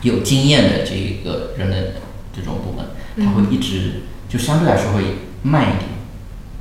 [0.03, 1.95] 有经验的这个人的
[2.35, 2.87] 这种部门，
[3.25, 5.03] 他会一直就相对来说会
[5.43, 5.85] 慢一点，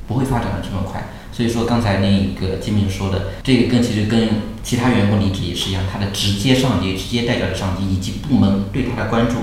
[0.08, 1.10] 不会发展的这么快。
[1.30, 4.28] 所以说刚才那个金明说的，这个跟其实跟
[4.62, 9.36] 其他员工离职也是一样，他的直接上级、直接代表的上级以及部门对他的关注。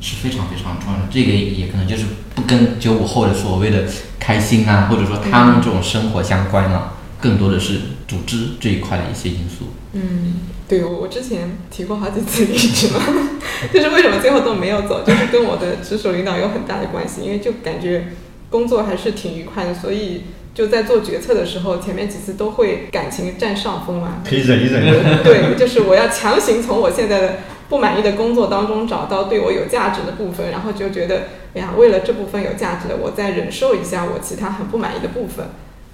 [0.00, 2.04] 是非常非常重要的，这个也可能就是
[2.34, 3.84] 不跟九五后的所谓的
[4.18, 9.70] 开心啊，或者说他们这种生活相关了，更多的是组织这一块的一些因素。
[9.94, 10.34] 嗯，
[10.68, 13.00] 对，我我之前提过好几次离职嘛，
[13.72, 18.08] 就是为什么最后都没有走，就是跟我的直属领导有很大的关系，因为就感觉
[18.50, 24.22] 工作还是挺愉快的，所以就在做决策的时候，前面几次都会感情占上风嘛。
[24.28, 24.82] 可以忍一忍。
[25.24, 27.34] 对，就是我要强行从我现在的。
[27.66, 35.46] 不满意的工作当中找到对我有价值的部分，然后就觉得，哎呀，为了这部分有价值的，我再忍受一下我其他很不满意的部分，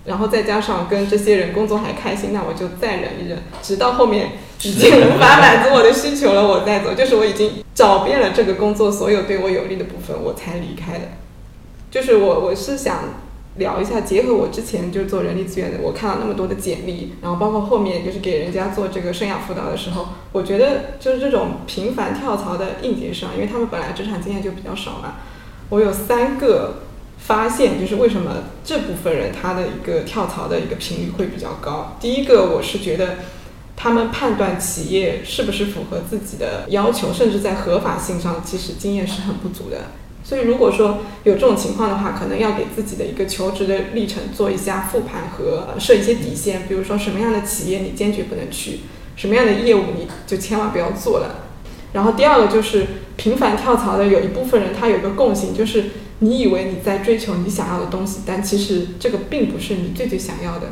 [0.04, 4.32] 然后再加上跟这些人工作还开心，那我就再忍一忍，直到后面
[4.62, 6.94] 已经无法满足我的需求了，我再走。
[6.94, 11.04] 就是我已经找遍了这个工作所有对我有利的部分，我才离开的。
[11.90, 12.98] 就是我，我是想。
[13.56, 25.16] 聊一下，结合我之前就做人力资源的，我看到那么多的简历，然后包括后面就是给人家做这个生涯辅导的时候，我觉得就是这种频繁跳槽的应届生，因为他们本来职场经验就比较少嘛，
[25.68, 26.84] 我有三个
[27.20, 31.96] 发现，就是为什么这部分人他的一个跳槽的一个频率会比较高。
[32.00, 33.18] 第一个，我是觉得
[33.76, 39.92] 他们判断企业是不是符合自己的要求，甚至在合法性上，其实经验是很不足的。
[40.22, 48.80] 所以，如果说有这种情况的话，可能要给自己的一个求职的历程做一下复盘和设一些底线，比如说什么样的企业你坚决不能去，
[49.16, 51.46] 什么样的业务你就千万不要做了。
[51.94, 55.86] 然后第二个就是频繁跳槽的有一部分人，他有一个共性，就是
[56.20, 60.68] 你以为你在追求你想要的东西，但其实这个并不是你最最想要的。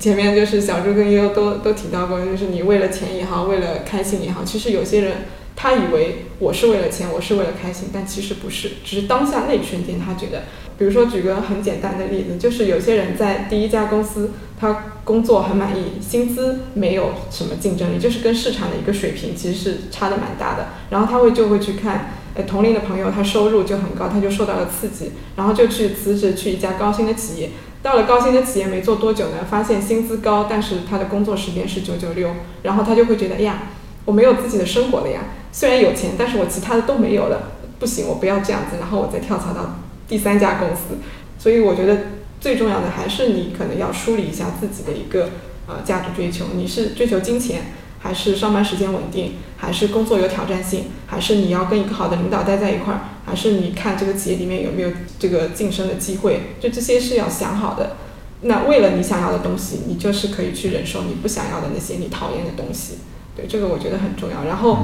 [0.00, 5.16] 前面就是小朱跟悠悠都都提到过，就是你为了钱也好，为了开心也好，其实有些人。
[5.58, 10.42] 他以为我是为了钱，我是为了开心，但其实不是，只是当下那一瞬间他觉得。
[10.76, 20.66] 比如说举个很简单的例子，就是有些人在第一家公司，他工作很满意，薪资没有什么竞争力，就是跟市场的一个水平其实是差的蛮大的。
[20.90, 27.50] 然后他会就会去看，呃，同龄的朋友他收入就很高，他就受到了刺激，然后就去辞职去一家高薪的企业。
[27.82, 32.30] 到了高薪的企业没做多久呢，发现薪资高，但是他的工作时间是九九六，
[32.62, 33.62] 然后他就会觉得，哎呀，
[34.04, 35.20] 我没有自己的生活了呀。
[35.52, 39.76] 虽然有钱，但是我其他的都没有了，不行，我不要这样子，然后我再跳槽到
[40.08, 40.98] 第三家公司。
[41.38, 41.98] 所以我觉得
[42.40, 45.30] 最重要的还是你可能要梳理一下自己的一个
[45.66, 47.72] 呃价值追求，你是追求金钱，
[48.06, 57.96] 还是上班时间稳定，还是工作有挑战性，还是你要跟一个好的领导待在一块儿，还是你看这个企业里面有没有这个晋升的机会，就这些是要想好的。
[58.42, 62.98] 那为了你想要的东西，你就是可以去忍受你不想要的那些你讨厌的东西。
[63.34, 64.44] 对，这个我觉得很重要。
[64.44, 64.78] 然后。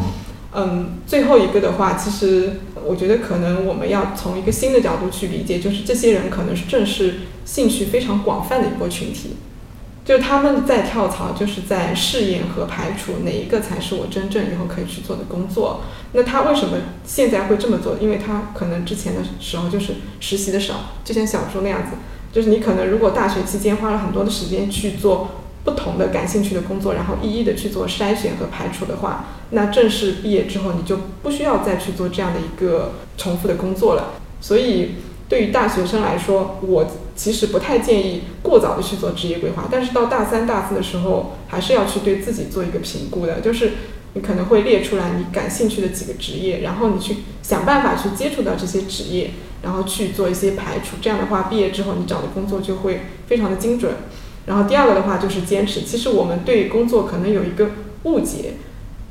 [0.55, 9.37] 嗯，最后一个的话，其实我觉得可能我们要从一个新的角度去理解，就是这些人可能是正是兴趣非常广泛的一波群体，
[10.05, 15.83] 就他们在跳槽，就是在试验和排除哪一个才是我真正以后可以去做的工作。
[16.13, 17.97] 那他为什么现在会这么做？
[18.01, 21.97] 因为他可能之前的时候就是实习的少，就像小朱那样子，
[22.33, 25.29] 就是你可能如果大学期间花了很多的时间去做
[25.65, 34.15] 不同的感兴趣的工作，然后一一的去做筛选和排除的话，那正式毕业之后你就不需要再去做这样的一个重复的工作了。
[34.41, 34.97] 所以
[35.29, 36.85] 对于大学生来说，我
[37.15, 43.73] 其实不太建议过早的去做职业规划，但是到大三、大四的时候，还是要去对自己做一个评估的，就是
[44.15, 49.31] 你可能会列出来你感兴趣的几个职业，然后你去想办法去接触到这些职业，
[49.63, 50.97] 然后去做一些排除。
[51.01, 53.93] 这样的话，毕业之后你找的工作就会非常的精准。
[54.47, 55.83] 然后第二个的话就是坚持。
[55.83, 57.71] 其实我们对工作可能有一个
[58.05, 58.55] 误解，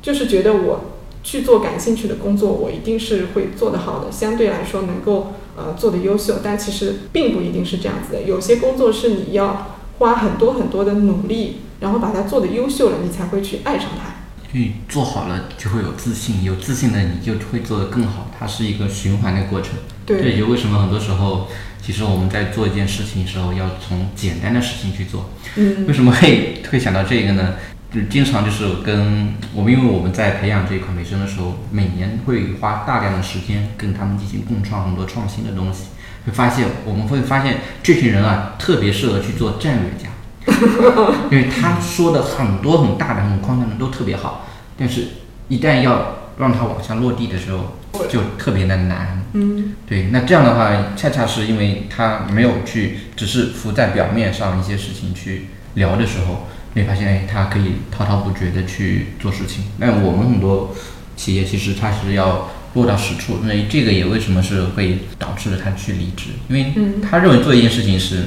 [0.02, 0.84] 就是觉得我
[1.22, 6.40] 去做感兴趣的工作，我一定是会做得好的，相对来说能够呃做的优秀。
[6.42, 8.22] 但其实并不一定是这样子的。
[8.22, 14.12] 有些工作是你要花很多很多的努力，然后把它做的优秀了，你才会去爱上它。
[14.52, 19.70] 因为做好了就会有自信，有自信了你就会做得更好，它是一个循环的过程。
[20.04, 21.48] 对这也就为什么很多时候，
[21.80, 25.30] 其实我们在做一件事情的时候，要从简单的事情去做。
[25.56, 27.54] 嗯为什么会会想到这个呢？
[27.94, 35.88] 就经常就是跟我们，因为我们在培养这一款美声的时候，每年会花大量的时间跟他们进行共创很多创新的东西，
[36.24, 40.08] 会发现我们会发现这群人啊，特别适合去做战略家，
[41.30, 44.46] 因为他说的很多很大的、很框架的都特别好，
[44.78, 45.08] 但是
[45.48, 47.76] 一旦要让他往下落地的时候，
[48.08, 49.22] 就特别的难。
[49.34, 59.64] 嗯对，那这样的话，恰恰是因为他没有去，只是浮在表面上一些事情去聊的时候，你会发现，哎，他可以滔滔不绝的去做事情。
[59.78, 60.74] 那我们很多
[61.16, 68.26] 企业其实它是要落到实处，那这个也为什么是会导致了他去离职，因为嗯他认为做一件事情是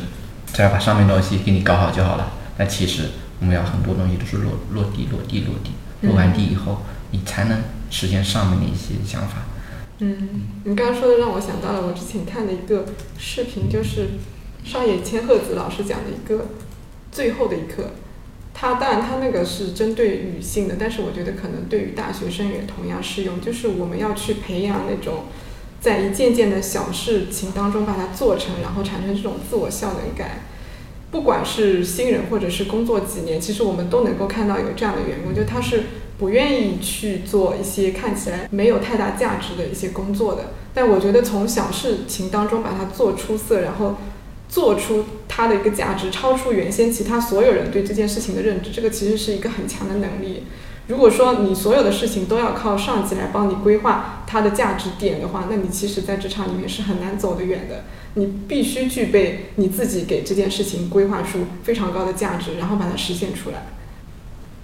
[0.53, 9.37] 只要把上面东西给你搞好就好了，但其实我们要很多东西都是落落地、落地、落地，落完地以后，你才能实现上面的一些想法。
[9.99, 10.29] 嗯，
[10.65, 12.85] 你刚刚说的让我想到了我之前看的一个
[13.17, 14.09] 视频，就是
[14.63, 16.49] 上野千鹤子老师讲的一个
[17.11, 17.91] 最后的一课。
[18.57, 25.25] 他当然他那个是针对女性的，但是我觉得可能对于大学生也同样适用，就是我们要去培养那种
[25.81, 30.45] 在一件件的小事情当中把它做成，然后产生这种自我效能感。
[31.11, 35.83] 不管是新人或者是工作几年，其实我们都能够看到有这样的员工，就他是
[36.17, 40.53] 不愿意去做一些看起来没有太大价值的一些工作的。
[40.73, 43.95] 但我觉得从小事情当中把它做出色，然后
[44.55, 50.43] 做出它的一个价值，超出原先其他所有人对这件事情的认知，这个其实是一个很强的能力。
[50.87, 57.83] 如果说你所有的事情都要靠上级来帮你规划它的价值点的话，那你其实在职场里面是很难走得远的。
[58.13, 63.65] 你必须具备你自己给这件事情规划出非常高的价值，然后把它实现出来。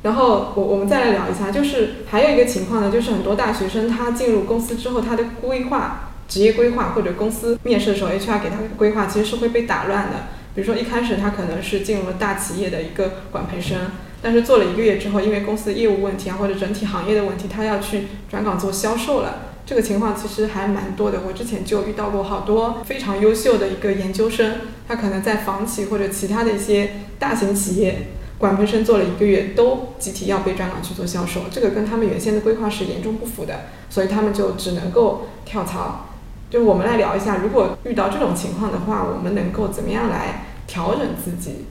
[0.03, 10.27] 然后我我们再来聊一下，就是还有一个情况呢，就是很多大学生他进入公司之后，他的规划、职业规划或者公司面试的时候，HR 给他的规划其实是会被打乱的。
[10.55, 13.77] 比如说一开始他可能是进入了大企业的一个管培生，
[14.21, 19.39] 但是做了一个月之后，因为公司的业务问题啊或者整体行业的问题，他要去转岗做销售了。
[19.65, 24.53] 这个情况其实还蛮多的，我之前就遇到过好多非常优秀的一个研究生，
[24.87, 28.07] 他可能在房企或者其他的一些大型企业。
[28.37, 36.07] 管培生做了一个月，都集体要被转岗去做销售，这个跟他们原先的规划是严重不符的，所以他们就只能够跳槽。
[36.51, 41.63] 就我们来聊一下，如果遇到这种情况的话，我们能够怎么样来调整自己？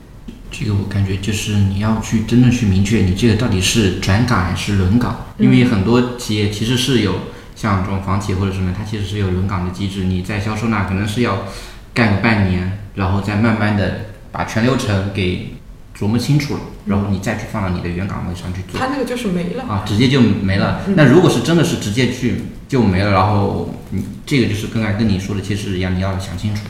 [0.50, 7.16] 这个我感觉就是你要去真正去明确你这个到底是转岗还是轮岗，因为很多企业其实是有
[7.54, 10.04] 像这种房企或者什么，它其实是有轮岗的机制。
[10.04, 11.44] 你在销售那可能是要
[11.92, 15.56] 干个半年，然后再慢慢的把全流程给
[15.94, 18.80] 琢磨清楚了，然后你再去放到你的原岗位上去做。
[18.80, 19.64] 他那个就是没了。
[19.64, 20.80] 啊，直接就没了。
[20.96, 26.62] 那如果是真的是直接去就没了，然后你这个就是刚才跟你说的其实一样，你要想清楚，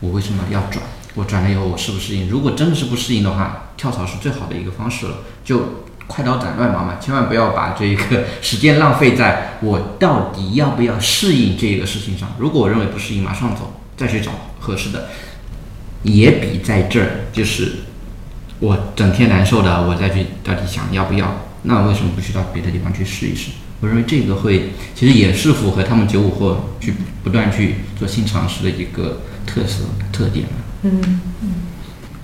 [0.00, 0.84] 我为什么要转？
[1.14, 2.28] 我转了以后我适不适应？
[2.28, 12.34] 如果真的是不适应的话，跳槽是最好的一个方式了，就快刀斩乱麻嘛，千万不要把这一个时间浪费在我到底要不要适应这个事情上。
[12.38, 15.08] 如果我认为不适应，马上走，再去找合适的，
[16.02, 17.76] 也比在这儿就是
[18.58, 23.52] 我整天难受的，我再去到底想要不要，那为什么不去到别的地方去试一试？
[23.80, 30.46] 我认为这个会，其实也是符合他们九五后去不断去做新尝试的一个特色特点
[30.82, 31.00] 嗯。
[31.42, 31.54] 嗯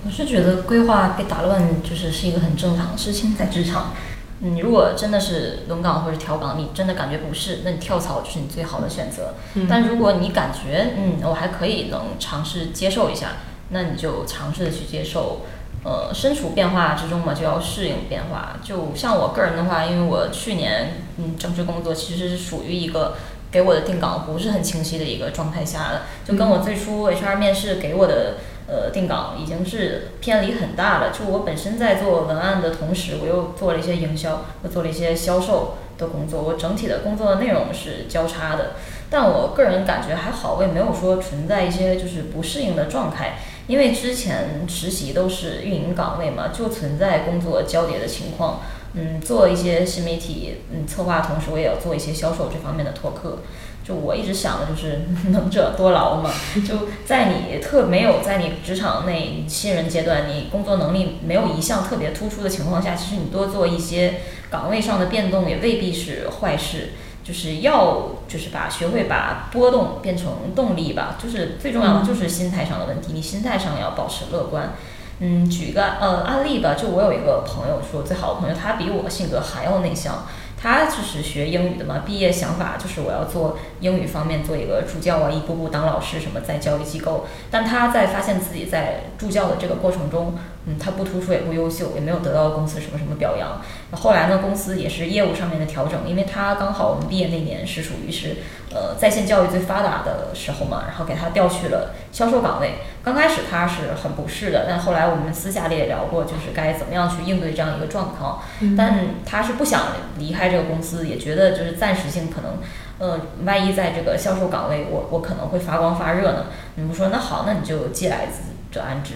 [0.05, 3.93] 我是觉得规划被打乱，就是是一个很正常的事情，在职场。
[4.39, 9.33] 嗯，如果真的是轮岗或者调岗，你真的感觉不是，那你跳槽就是你最好的选择。
[9.67, 13.37] 但如果你感觉，嗯，我还可以能尝试接受一下，
[13.71, 15.41] 那你就尝试的去接受。
[15.83, 18.57] 呃，身处变化之中嘛，就要适应变化。
[18.61, 23.15] 就像我个人的话，因为我去年嗯正式工作其实是属于一个
[23.49, 31.11] 给我的定岗不是很清晰的一个状态下的，就跟我最初 HR 面试给我的呃定岗已经是偏离很大了。
[31.11, 38.71] 就我本身在做文案的同时，我又做了一些营销，又做了一些销售的工作，我整体的工作的内容是交叉的。
[39.09, 48.61] 但我个人感觉还好，我也没有说存在一些就是不适应的状态，因为之前实习都是运营岗位嘛，就存在工作交叠的情况。
[48.93, 53.39] 嗯，做一些新媒体嗯策划，同时我也要做一些销售这方面的拓客。
[53.83, 56.31] 就我一直想的就是 能者多劳嘛，
[56.67, 64.15] 就在你特没有在你职场内新人阶段，你工作能力没有一项特别突出的情况下，其实你多做一些
[64.49, 66.93] 岗位上的变动也未必是坏事。
[67.27, 74.73] 就是要就是把学会把波动变成动力吧，就是最重要的就是心态上的问题，你心态上要保持乐观。
[75.19, 80.25] 嗯，举一个呃案例吧，就我有一个朋友说，最好的朋友，他比我性格还要内向。
[80.59, 87.27] 他就是学英语的嘛，毕业想法就是我要做英语方面做一个助教啊，一步步当老师什么，在教育机构。
[87.51, 90.33] 但他在发现自己在助教的这个过程中，
[90.69, 93.61] 嗯，他不突出也不优秀，也没有得到公司什么什么表扬。
[93.91, 98.35] 后来呢，公司也是业务上面的调整，因为他刚好我们毕业那年是属于是
[98.69, 102.73] 呃在线教育最发达的时候嘛，然后给他调去了销售岗位。
[103.01, 108.41] 刚开始他是很不适的，但后来我们私下里也聊过，就是该怎么样去应对这样一个状况。
[108.77, 109.83] 但他是不想
[110.17, 112.57] 离开这个公司，也觉得就是暂时性可能，
[112.99, 116.47] 呃，万一在这个销售岗位，我我可能会发光发热呢。
[116.75, 118.33] 你们说那好，那你就既来之
[118.69, 119.13] 则安之。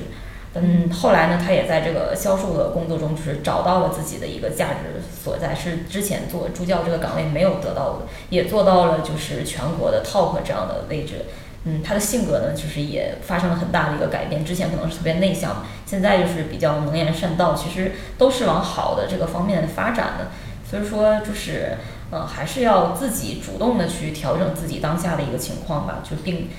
[0.54, 11.26] 嗯，后来呢，他也在这个销售的工作中，就是找到了自己的一个价值所在，是之前做助教这个岗位没有得到的，也做到了就是全国的 top 这样的位置。
[11.64, 14.44] 嗯，他的性格呢，就是也发生了很大的一个改变。
[14.44, 20.32] 之前可能是特别内向，现在就是比较能言善道，其实都是往好的这个方面发展的。
[20.70, 21.78] 所以说，就是
[22.12, 26.50] 嗯，还是要自己主动的去调整自己当下的一个情况吧，就并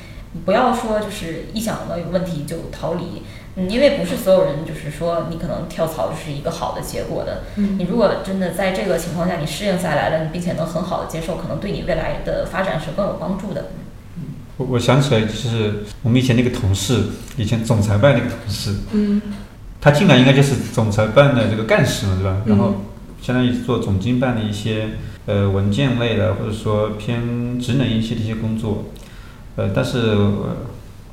[0.47, 3.23] 不要说就是一想到有问题就逃离。
[3.57, 7.43] 嗯，因为不是所有人就是说你可能跳槽就是一个好的结果的。
[7.57, 13.73] 嗯，你如果真的在这个情况下你适应下来了，并且能很好的接受，可能对你未来的发展是更有帮助的。
[14.59, 17.05] 我我想起来，就是我们以前那个同事，
[17.37, 19.21] 以前总裁办那个同事，嗯，
[19.81, 22.41] 他进来应该就是总裁办的这个干事嘛，对吧？
[22.47, 22.75] 然后
[23.21, 24.91] 相当于做总经办的一些
[25.25, 28.85] 呃文件类的，或者说偏职能一些的一些工作，
[29.57, 30.17] 呃，但是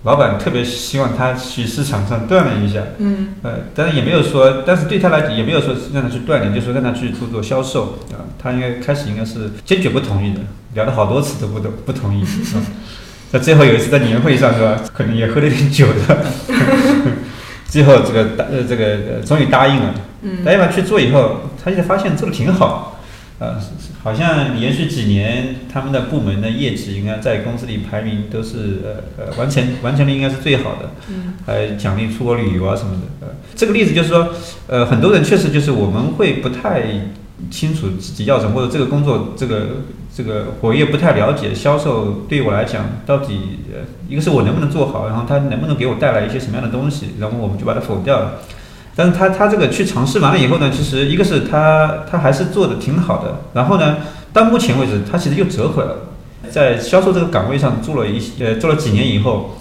[0.03, 10.39] 老板特别希望他去市场上锻炼一下，嗯，呃，但是也没有说，但是对他来讲也没有说让他去锻炼，就说让他去做做销售，啊，他应该开始应该是坚决不同意的，
[10.73, 12.61] 聊了好多次都不都不同意，是吧？
[13.31, 14.79] 那最后有一次在年会上是吧？
[14.93, 16.25] 可能也喝了点酒的，
[17.67, 19.93] 最后这个答呃这个终于答应了。
[20.45, 22.98] 答应完去做以后，他就发现做的挺好，
[23.39, 23.55] 呃，
[24.03, 30.91] 好像连续几年他们的部门的业绩应该在公司里排名都是呃呃完成完成率应该是最好的。
[31.09, 31.33] 嗯。
[31.45, 33.27] 还奖励出国旅游啊什么的。
[33.27, 34.29] 呃，这个例子就是说，
[34.67, 36.83] 呃，很多人确实就是我们会不太
[37.49, 39.67] 清楚自己要什么，或者这个工作这个。
[40.11, 48.41] 这个我也不太了解销售，对我来讲，到底呃，一个是我能不能做好，然后他能不能给我带来一些什么样的东西，然后我们就把它否掉了。
[48.99, 53.99] 但是他他这个去尝试完了以后呢，其实一个是他他还是做的挺好的，然后呢，
[54.33, 56.09] 到目前为止他其实又折回了，
[56.49, 59.55] 在销售这个岗位上做了一呃做了几年以后，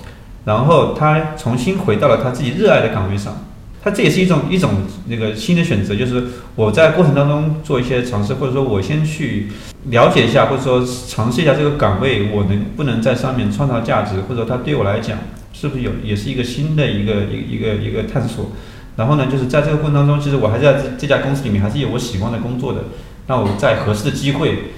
[0.45, 3.45] 然后他重新回到了他自己热爱的岗位上。
[3.81, 4.71] 他这也是一种一种
[5.07, 6.25] 那个新的选择，就是
[6.57, 9.47] 我在过程当中做一些尝试，或者说我先去
[9.85, 15.17] 了解一下，或者说尝试一下这个岗位，我能不能在上面创造价值，或者说它对我来讲
[15.53, 18.51] 是不是有也是一个新的一个一一个一个探索。
[18.99, 22.81] 然后呢，就是在这个过程当中，其实我还是在这这家公司里面还是有我喜欢的工作的。
[23.29, 24.75] 那我在合适的机会。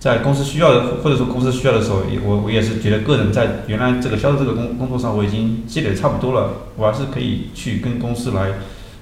[0.00, 8.50] 在公司需要的，或者说公司需要的时候，我我也是觉得个人在原来这个销售这个工工作上我已经积累差不多了，我还是可以去跟公司来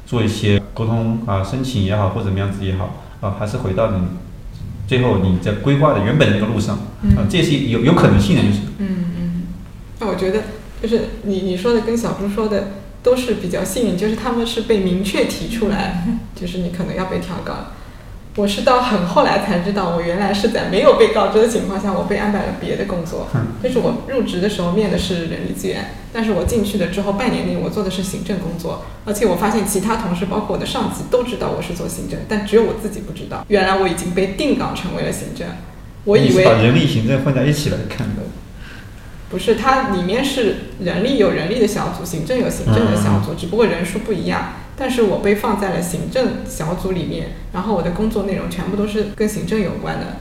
[0.06, 3.96] 做一些沟通啊，申请也好，或者怎么样子也好啊，还是回到你
[4.86, 6.76] 最后你在规划的原本的那个路上
[7.16, 8.60] 啊，这也是有有可能性的，就是。
[8.78, 8.86] 嗯
[9.18, 9.42] 嗯，
[9.98, 10.42] 那我觉得
[10.80, 12.68] 就是你你说的跟小朱说的
[13.02, 17.72] 都是比较幸运，就是他们是被明确提出来， 就是你可能要被调岗。
[18.34, 23.28] 我是到很后来才知道，我原来是在没有被告知的情况下，我被安排了别的工作。
[23.62, 33.44] 就是我入职的时候面的是人力资源，但是我进去了之后半年内我做的是行政工作，而且我发现其他同事，包括我的上级都知道我是做行政，但只有我自己不知道。
[33.48, 35.46] 原来我已经被定岗成为了行政，
[36.04, 38.22] 我以为把人力行政混在一起来看的。
[39.32, 44.52] 不是，它里面是人力有人力的小组，行政有行政的小组，只不过人数不一样。
[44.76, 50.18] 但是我被放在了行政小组里面，然后我的工作内容全部都是跟行政有关的。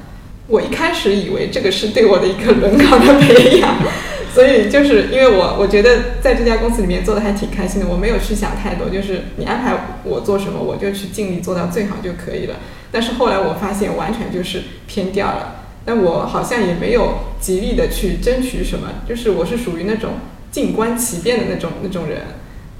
[0.47, 3.75] 我一开始以为这个是对我的一个轮岗的培养，
[4.33, 12.55] 所以就是因为我我觉得在这家公司里面做的还挺开心的，我没有去想太多，就是你安排我做什么，我就去尽力做到最好就可以了。
[12.91, 20.11] 但是后来我发现完全就是偏掉了，但我好像也没有极力的去争取什么，就是我是属于那种
[20.51, 22.21] 静观其变的那种那种人。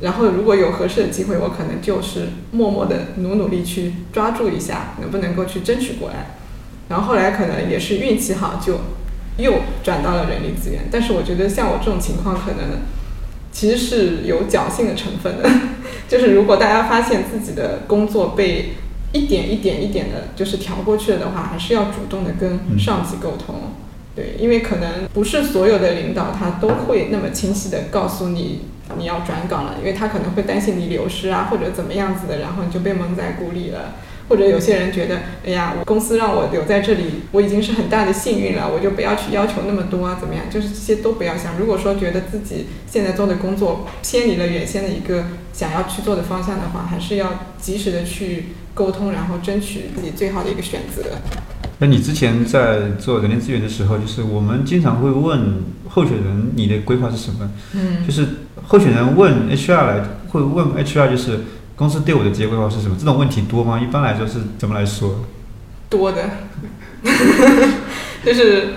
[0.02, 6.38] 然后如果有合适的机会，我可能就是默默的努努力去抓住一下，能不能够去争取过来。
[6.90, 8.80] 然后后来可能也是运气好，就
[9.38, 10.82] 又转到了人力资源。
[10.92, 12.82] 但是我觉得像我这种情况，可能
[13.52, 15.50] 其实是有侥幸的成分的。
[16.10, 18.74] 就是如果大家发现自己的工作被
[19.14, 23.56] 一点一点一点的，就是调过去了的话，还是要主动的跟上级沟通。
[24.16, 28.62] 对，因为可能不是所有的领导他都会那么清晰的告诉你。
[28.98, 33.96] 你要转岗了，因为他可能会担心你流失啊，或者怎么样子的，然后你就被蒙在鼓里了。
[34.28, 40.44] 或者有些人觉得，哎呀，我公司让我留在这里，我已经是很大的幸运了，我就不要去要求那么多啊，怎么样？
[40.50, 41.58] 就是这些都不要想。
[41.58, 51.04] 如果说觉得自己现在做的工作偏离了原先的一个想要去做的方向的话，还是要及时的去沟通，然后争取自己最好的一个选择。
[51.80, 57.52] 那你之前在做人力资源的时候，就是我们经常会问候选人，你的规划是什么？
[57.74, 58.28] 嗯，就是
[58.68, 61.40] 候选人问 HR 来，会问 HR 就是
[61.76, 62.96] 公司对我的职业规划是什么？
[63.00, 63.80] 这种问题多吗？
[63.80, 65.26] 一般来说是怎么来说？
[65.90, 66.30] 多的，
[68.24, 68.74] 就是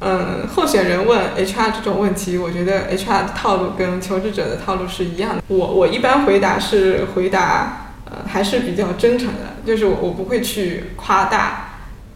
[0.00, 5.42] 嗯，候选人问 HR 这种问题，我觉得 HR 的套路跟求职者的套路是一样的。
[5.46, 11.64] 我我一般回答是回答呃还是比较真诚的，就是我我不会去夸大。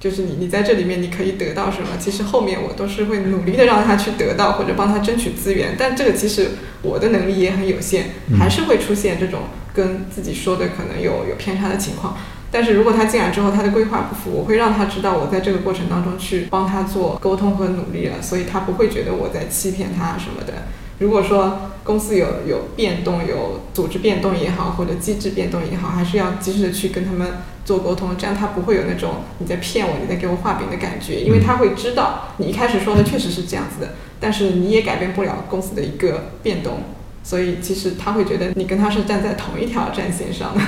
[0.00, 1.90] 就是你，你在这里面你可以得到什么？
[1.96, 5.76] 其实后面我都是会努力的让他去得到，或者帮他争取资源。
[5.78, 6.48] 但这个其实
[6.82, 12.16] 我的能力也很有限，还是会出现这种跟自己说的可能有有偏差的情况。
[12.50, 20.64] 但是如果他进来之后他的规划不符，我会让他知道我在这个过程当中去帮他做沟通和努力了，所以他不会觉得我在欺骗他什么的。
[21.02, 27.28] 如果说公司有有变动，有组织变动也好，或者机制变动也好，还是要及时的去跟他们。
[27.64, 36.82] 做沟通，这样他不会有那种你在骗我、你在给我画饼的感觉，因为他会知道你一开始说的确实是这样子的，但是你也改变不了公司的一个变动，
[37.22, 40.60] 所以其实他会觉得你跟他是站在同一条战线上的，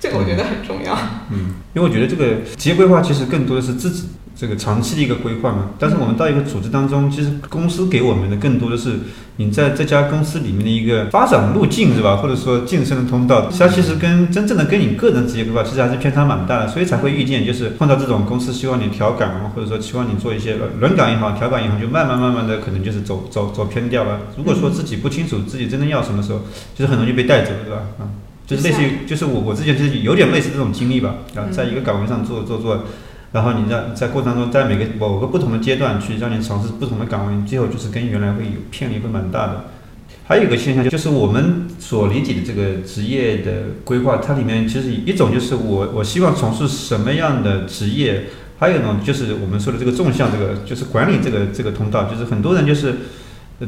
[0.00, 0.96] 这个我觉得很重要。
[1.30, 4.08] 嗯，因为我觉得这个职业规划其实更多的是自己。
[4.38, 9.00] 这个长期的一个规划嘛，但是我们到一个组织当中，其实公司给我们的更多的是
[9.34, 12.18] 你在这家公司里面的一个发展路径，是吧？
[12.18, 24.20] 或者说晋升的通道，它其实跟真正的跟你个人职业规划其实还是偏差蛮大的，所以才会遇见就是碰到这种公司希望你调岗，或者说希望你做一些轮岗也好，调岗也好，就慢慢慢慢的可能就是走走走偏掉了。
[24.36, 26.42] 如果说自己不清楚自己真正要什么时候，
[26.76, 27.82] 就是很容易被带走，对吧？
[27.98, 28.06] 啊，
[28.46, 32.84] 就是类似于就是我我之前就是有点类似这种经历吧，啊，在一个岗位上做做做。
[33.32, 39.64] 然后你让在过程当中，在每个某个不同的阶段去让你尝试不同的岗位，最后就是跟原来会有偏离会蛮大的。
[40.26, 43.52] 还有一个现象就是我们所理解的这个职业的
[43.84, 48.24] 规划，它里面其实一种就是我我希望从事什么样的职业，
[48.58, 52.94] 还有一种就是我们说的这个纵向这个就是管理这个这个通道，就是很多人就是。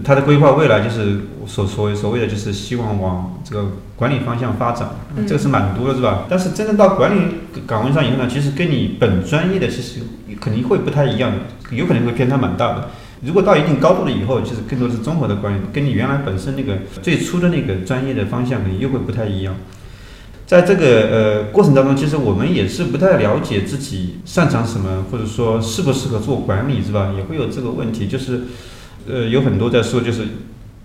[0.05, 4.89] 他的规划未来就是所所谓所谓的就是希望往这个管理方向发展，
[5.27, 6.27] 这个是蛮多的，是吧？
[6.29, 7.23] 但是真正到管理
[7.67, 10.03] 岗位上以后呢，其实跟你本专业的其实
[10.41, 11.33] 肯定会不太一样，
[11.73, 12.91] 有可能会偏差蛮大的。
[13.23, 19.57] 如果到一定高度了以后，其实更多是综合的管理，跟你原来本身那个最初的那个专业的方向可能又会不太一样。
[20.47, 27.13] 在这个呃过程当中，其实我们也是不太了解自己擅长什么，或者说适不适合做管理，是吧？
[27.17, 28.43] 也会有这个问题，就是。
[29.13, 30.23] 呃，有很多在说，就是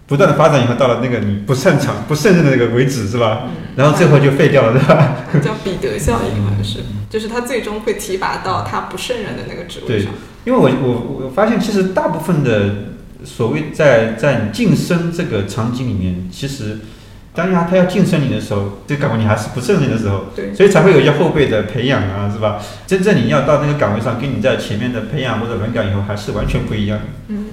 [0.07, 3.43] 不断的发展以后，到了那个你不擅长、不胜任的那个为止，是吧？
[3.76, 5.17] 然后最后就废掉了，对吧？
[5.43, 10.11] 叫彼得效应，好像是，就是他最终会提拔到他不胜任的那个职位上。
[10.45, 16.78] 因为我我我发现，其实大部分的所谓在在晋升这个场景里面，其实
[17.34, 22.61] 当他他要晋升你的时候，这个岗位你还是不胜任的时候，对，所以才会有一些后辈的培养啊，是吧？
[22.86, 26.99] 真正你要到那个岗位上，跟你在前面的培养或者轮岗以后，还是完全不一样。
[27.28, 27.45] 嗯。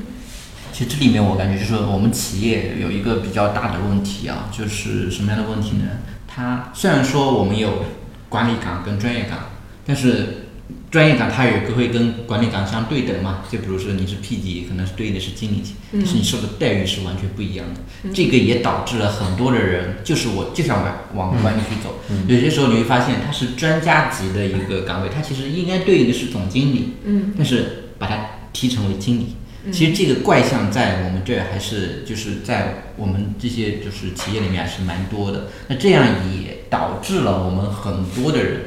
[0.72, 5.84] 其实这里面我感觉就是我们企业有一个比较大的问题啊，就是什么样的问题呢？
[6.26, 7.84] 它虽然说我们有
[8.28, 9.50] 管理岗跟专业岗，
[9.84, 10.46] 但是
[10.90, 18.10] 专业岗它有个会跟管理岗相对等嘛，就比如说你是 P 级，可能是对应的是经理级，但是你受的待遇是完全不一样的。
[18.14, 20.82] 这个也导致了很多的人就是我就想
[21.14, 21.96] 往往管理去走，
[22.26, 28.16] 有些时候你会发现他是专家级的一个岗位，他其实应该对应的是总经理，嗯，但是把它
[28.54, 29.36] 提成为经理。
[29.70, 35.48] 其实这个怪象在我们这儿还是就是在我们这些就是企业里面还是蛮多的。
[35.68, 38.62] 那这样也导致了我们很多的人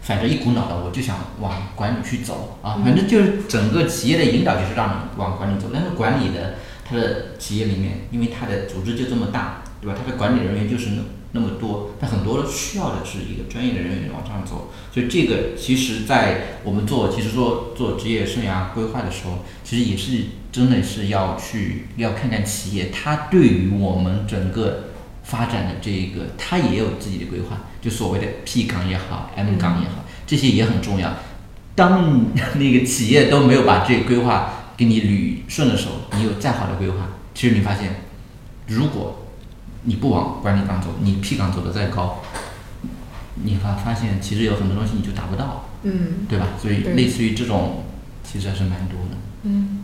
[0.00, 6.54] 反正一股脑的我就想往管理去走啊，反正就是整个企业的引导就是让你往管理走，但是管理的
[6.88, 9.94] 它的企业里面，因为它的组织就这么大，对吧？
[9.98, 24.84] 它的管理人员就是那那么多，它很多需要的是一个专业的人员往上走，所以这个其实，在我们做其实做做职业生涯规划的时候，其实也是真的是要去要看看企业它对于我们整个
[25.22, 31.14] 发展的这个，它也有自己的规划，就所谓的 P 岗也好，M 岗也好，这些也很重要。
[31.74, 32.24] 当
[32.58, 37.96] 那个企业都没有把这个规划给你捋顺的时候，你有再好的规划，其实你发现，
[38.66, 39.26] 如果
[39.82, 42.20] 你不往管理岗走，你 P 岗走的再高，
[43.34, 46.48] 你发发现其实有很多东西你就达不到，嗯对吧？
[46.60, 47.84] 所以类似于这种，
[48.24, 49.16] 其实还是蛮多的。
[49.42, 49.77] 嗯。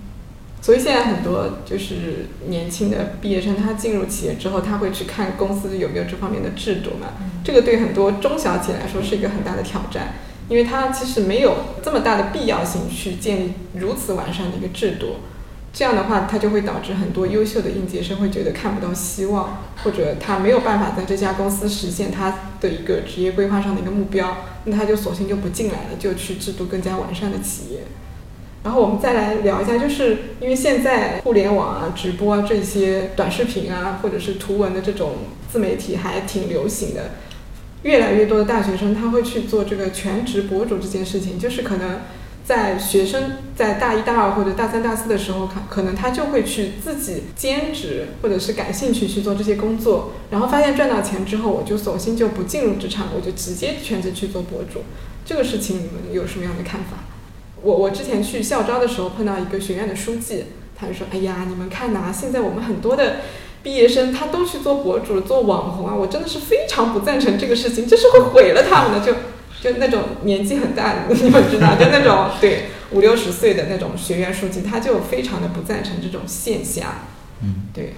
[0.64, 7.08] 所以现在很多就是年轻的毕业生，他进入企业之后，他会去看公司有没有这方面的制度嘛？
[7.44, 10.14] 这个对很多中小企业来说是一个很大的挑战，
[10.48, 15.16] 因为他其实没有这么大的必要性去建立如此完善的一个制度。
[15.70, 27.80] 这样的话，它就会导致很多优秀的应届生会觉得看不到希望，或者他没有办法在这家公司实现他的一个职业规划上的一个目标，那他就索性就不进来了，就去制度更加完善的企业。
[28.64, 35.12] 然后我们再来聊一下，就是因为现在互联网啊、直播啊这些短视频啊，或者是图文的这种
[35.52, 37.10] 自媒体还挺流行的，
[37.82, 42.00] 越来越多的大学生他会去做这个全职博主这件事情，就是可能
[42.42, 54.80] 在学生在大一大二或者大三大四的时候，可可能他就会去自己兼职或者是感兴趣去做这些工作，然后发现赚到钱之后，我就索性就不进入职场，我就直接全职去做博主。
[55.26, 57.04] 这个事情你们有什么样的看法？
[57.64, 60.44] 我我之前去校招的时候碰到一个学院的书记，
[60.78, 63.16] 他就说：“哎呀，你们看呐、现在我们很多的
[63.62, 69.04] 毕业生他都去做博主、做网红啊，我真的是非常不赞成这个事情，这是会毁了他们的。
[69.04, 69.14] 就”
[69.64, 76.86] 就那种年纪很大，你们知道，就那种对五六十岁的那种学院书记，他就非常的不赞成这种现象。
[77.40, 77.94] 嗯，对，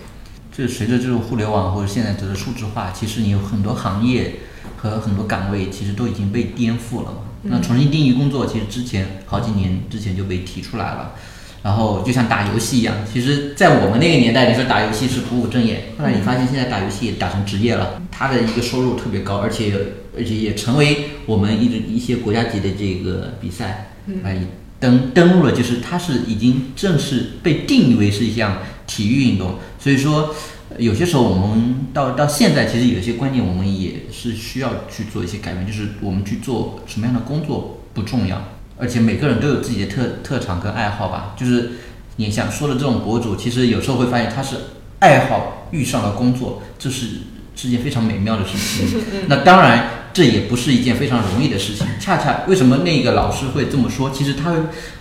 [0.53, 4.35] 就随着这种互联网或者现在这个数字化，其实你有很多行业
[4.77, 7.19] 和很多岗位其实都已经被颠覆了嘛。
[7.49, 11.15] 那重新定义工作，其实之前好几年之前就被提出来了。
[11.63, 19.75] 然后就像打游戏一样，其实，在我们那个年代，你说打游戏是不务正业，后来你发现现在打游戏也打成职业了，他的一个收入特别高，而且
[20.17, 23.91] 而且也成为我们一直一些国家级的这个比赛，
[24.23, 24.43] 哎，
[24.79, 30.35] 登登录了，就是它是已经正式被定义为是一项体育运动，所以说。
[30.79, 38.43] 有些时候，我们到到现在，其实有些观念我们也是需要去做一些改变，就是我们去做什么样的工作不重要，
[38.79, 41.35] 而且每个人都有自己的特特长跟爱好吧。
[41.37, 41.73] 就是
[42.17, 44.57] 你想说的这种博主，其实有时候会发现他是
[44.99, 47.07] 爱好遇上了工作，这是
[47.55, 49.01] 是件非常美妙的事情。
[49.29, 51.87] 那当然，这也不是一件非常容易的事情。
[51.99, 54.11] 恰恰为什么那个老师会这么说？
[54.11, 54.55] 其实他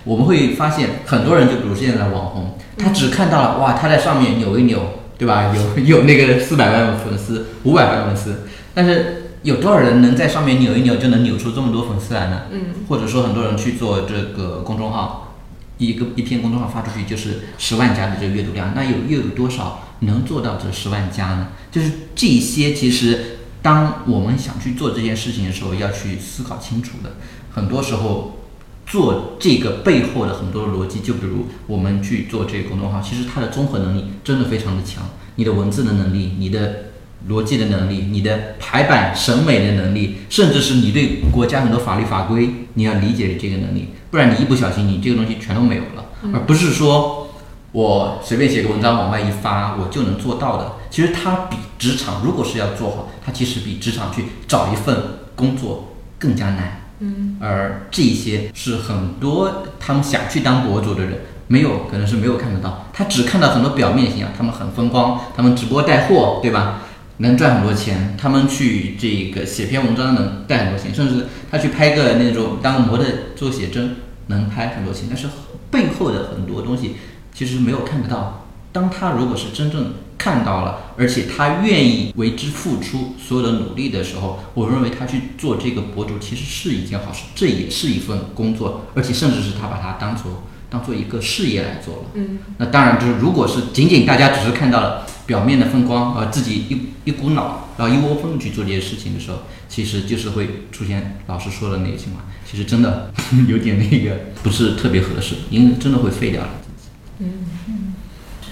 [0.03, 5.01] 我们会发现，很多人就比如现在的网红，他只看到了哇，他在上面扭一扭。
[5.17, 5.53] 对吧？
[5.77, 8.41] 有 有那个四百万粉丝，五百万粉丝，
[8.73, 12.43] 但是有多少人能在上面扭一扭就能扭出这么多粉丝来呢？
[12.51, 15.35] 嗯，或者说很多人去做这个公众号，
[15.77, 21.47] 一个一篇公众号发出去就是十万加的这个阅读量，那有又有多少能做到这十万加呢？
[21.71, 27.13] 就是这些，其实当我们想去做这件事情的时候，要去思考清楚的。
[27.53, 28.39] 很多时候。
[28.85, 35.03] 做这个背后的很多的逻辑，就比如我们去做这个公众号，其实它的综合能力真的非常的强。
[35.35, 36.85] 你的文字的能力，你的
[37.27, 47.27] 逻辑的能力，你的排版审美的能力，甚至是你对国家很多法律法规你要理解的这个能力，不然你一不小心，你这个东西全都没有了，而不是说
[47.71, 50.73] 我随便写个文章往外一发我就能做到的。
[50.89, 54.95] 其实它比职场如果是要做好，它其实比职场去找一份
[55.35, 56.84] 工作更加难。
[56.99, 66.81] 嗯，而这些是很多他们想去当博主的人没有，可能是没有看得到，他只看到很多表面形象，他们很风光，他们直播带货，对吧？
[67.17, 73.95] 能赚很多钱，他们去这个写篇文章能带很多钱，甚至他去拍个那种当模特做写真
[74.27, 75.27] 能拍很多钱，但是
[75.71, 76.95] 背后的很多东西
[77.33, 78.44] 其实没有看得到。
[78.75, 92.01] 当他如果是真正看到了，而且他愿意为之付出所有的努力的时候，我认为他去做这个博主其实是一件好事，这也是一份工作，而且甚至是他把它当做当做一个事业来做了。
[92.15, 99.37] 嗯，那当然就是如果是仅仅大家只是看到了表面的风光，而，自己一一股脑，然后一窝蜂去做这些事情的时候，
[99.69, 103.09] 其实就是会出现老师说的那个情况，其实真的
[103.47, 107.25] 有点那个不是特别合适，因为真的会废掉了自己。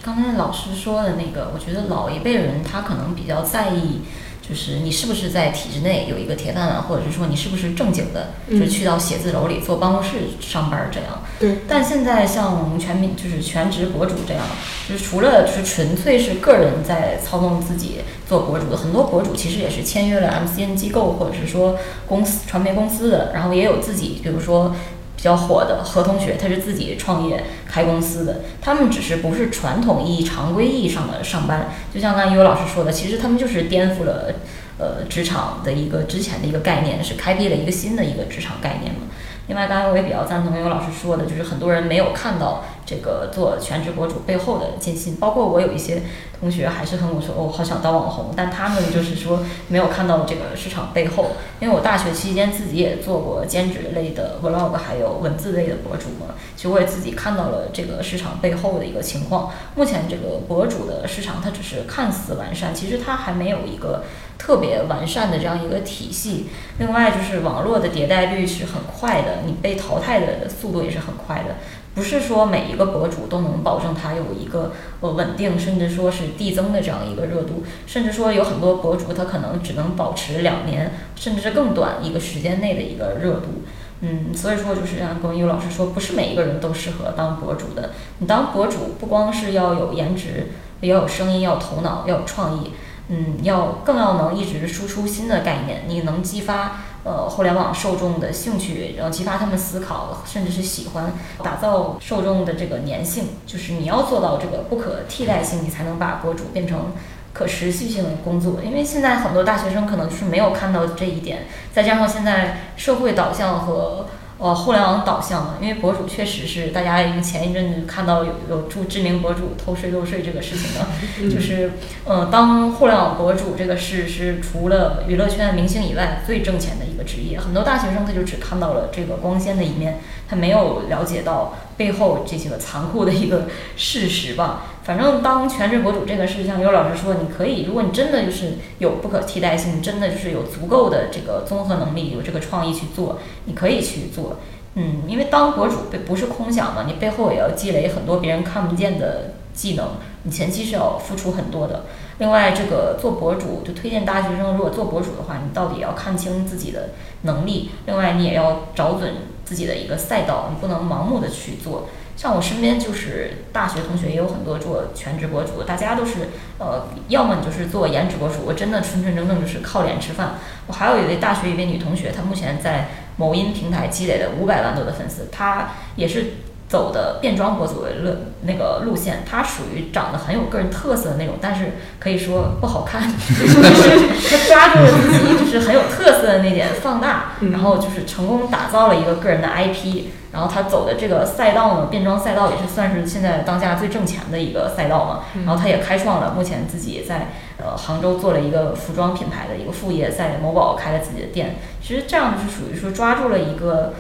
[0.04, 4.02] 刚才老师说的那个，我觉得老一辈人他可能比较在意
[4.42, 10.10] 就是你是不是在体制内有一个铁饭碗，或者是说你是不是正经的，就是去到写字楼里坐办公室
[10.42, 11.22] 上班这样。
[11.40, 11.60] 对。
[11.70, 14.44] 但现在像全民就是全职博主这样，
[14.90, 24.76] 就是除了就是纯粹是个人在操纵自己做博主的，很多博主其实也是签约了 MCN 机构或者是说公司传媒公司的，然后也有自己，比如说。
[25.24, 34.34] 比较火的何同学，他是自己创业开公司的，他们只是不是传统意义、常规意义上的上班，就像刚才尤老师说的，其实他们就是颠覆了
[34.78, 39.00] 呃职场的一个之前的一个概念，是开辟了一个新的一个职场概念嘛。
[39.48, 46.04] 另外，刚才我也比较赞同尤老师说的，就是很多人没有看到这个做全职博主背后的艰辛，包括我有一些
[46.40, 51.32] 同学还是跟我说，哦，好想当网红，但他们就是说没有看到这个市场背后。
[51.60, 59.52] 因为我大学期间自己也做过兼职类的 vlog，还有文字类的博主嘛，其实我也自己看到了这个市场背后的一个情况。
[59.76, 64.04] 目前这个博主的市场，它只是看似完善，其实它还没有一个。
[64.38, 66.48] 特别完善的这样一个体系，
[66.80, 71.56] 另外就是网络的迭代率是很快的，你被淘汰的速度也是很快的，
[71.96, 83.64] 不是说每一个博主都能保证他有一个呃稳定，甚至说是递增的这样一个热度，甚至说有很多博主他可能只能保持两年，甚至是更短一个时间内的一个热度，
[84.02, 90.48] 嗯，所以说就是像龚优老师说，不是每一个人都适合当博主的，你当博主不光是要有颜值，
[90.82, 92.72] 也要有声音，要有头脑，要有创意。
[93.10, 101.12] 嗯，要更要能一直输出新的概念，你能激发呃互联网受众的兴趣，然后激发他们思考，甚至是喜欢，
[101.44, 106.94] 打造受众的这个粘性，就是你要做到这个不可替代性，你才能把博主变成
[107.34, 108.62] 可持续性的工作。
[108.64, 114.08] 因为现在很多大学生可能是没有看到这一点，再加上现在社会导向和。
[114.44, 120.86] 呃，互联网导向的，因为博主确实是大家已经前一阵子看到有有助知名博主偷税漏税这个事情的，
[121.34, 121.72] 就是，
[122.04, 130.02] 呃，当互联网博主这个事是除了娱乐圈明星以外最挣钱的一个职业，很多大学生他就只看到了这个光鲜的一面，
[130.34, 134.64] 他没有了解到背后这些个残酷的一个事实吧。
[134.84, 144.38] 反正当全职博主这个事，像尤老师说，你可以，如果你真的就是有不可替代性，真的就是有足够的这个综合能力，有这个创意去做，你可以去做。
[144.74, 145.76] 嗯，因为当博主
[146.06, 149.92] 不是空想嘛，你背后也要积累很多别人看不见的技能，
[150.24, 151.86] 你前期是要付出很多的。
[152.18, 156.90] 另外，这个做博主就推荐大学生，如果做博主的话，你到底要看清自己的
[157.22, 159.14] 能力，另外你也要找准
[159.46, 161.88] 自己的一个赛道，你不能盲目的去做。
[162.16, 166.30] 像我身边就是大学同学也有很多做全职博主，大家都是
[166.60, 170.36] 呃，要么你就是做颜值博主，我真的纯纯正正就是靠脸吃饭。
[170.68, 176.34] 我还有一位大学一位女同学，她目前在某音平台积累了五百万多的粉丝，她也是。
[176.74, 178.10] 走的变装博主的路
[178.42, 197.28] 那个路线，他属于长得很有个人特色的那种，但是可以说不好看， 就是他抓住了自己就是很有特色的那点放大，然后就是成功打造了一个个人的 IP，然后他走的这个赛道呢，变装赛道也是算是现在当下最挣钱的一个赛道嘛，然后他也开创了目前自己在
[197.60, 203.94] 呃杭州做了一个服装品牌的一个副业，在某宝开了自己的店，其实这样就是属于说抓住了一个。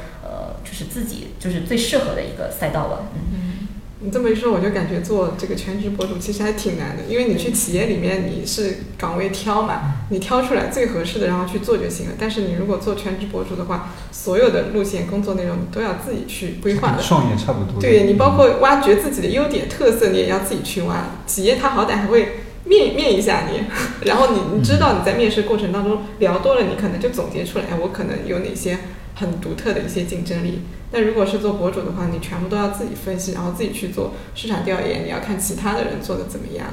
[0.63, 3.07] 就是自己就是最适合的一个赛道了。
[3.15, 3.67] 嗯，
[3.99, 12.13] 你这么一说，我就感觉做这个全职博主其实还挺难的，因为你去企业里面你是岗位挑嘛，你挑出来最合适的然后去做就行了。
[12.19, 17.01] 但是你如果做全职博主的话，所有的路线、工作内容你都要自己去规划的。
[17.01, 17.79] 创业差不多。
[17.79, 21.11] 对你包括挖掘自己的优点特色，你也要自己去挖。
[21.25, 23.61] 企业他好歹还会面面一下你，
[24.05, 28.79] 然后你你知道你在面试过程当中聊多了，你可能就总结出来，我可能有哪些。
[29.15, 30.61] 很独特的一些竞争力。
[30.91, 36.67] 那如果是做博主的话，你全部都要自己分析，然后自己去做市场调研，你要看其他的人做的怎么样，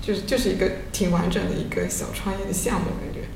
[0.00, 3.28] 就是就是一个挺完整的一个小创业的项目，感觉。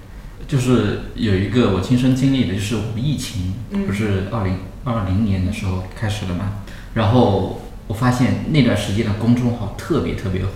[0.48, 3.54] 就是有一个我亲身经历的，就是我们疫情
[3.86, 6.62] 不是二零二零年的时候开始的嘛，
[6.94, 10.50] 然后我发现那段时间的公众号特别特别火，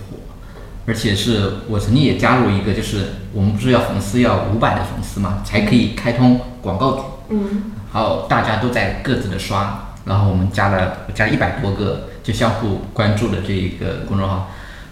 [0.87, 7.03] 而且是我曾经也加入一个，就是我们不是要粉丝要五百的粉丝嘛，才可以开通广告组。
[7.29, 7.71] 嗯。
[7.91, 14.51] 还有大家都在各自的刷，然后我们加了加了一百多个，就相互关注的这一个公众号。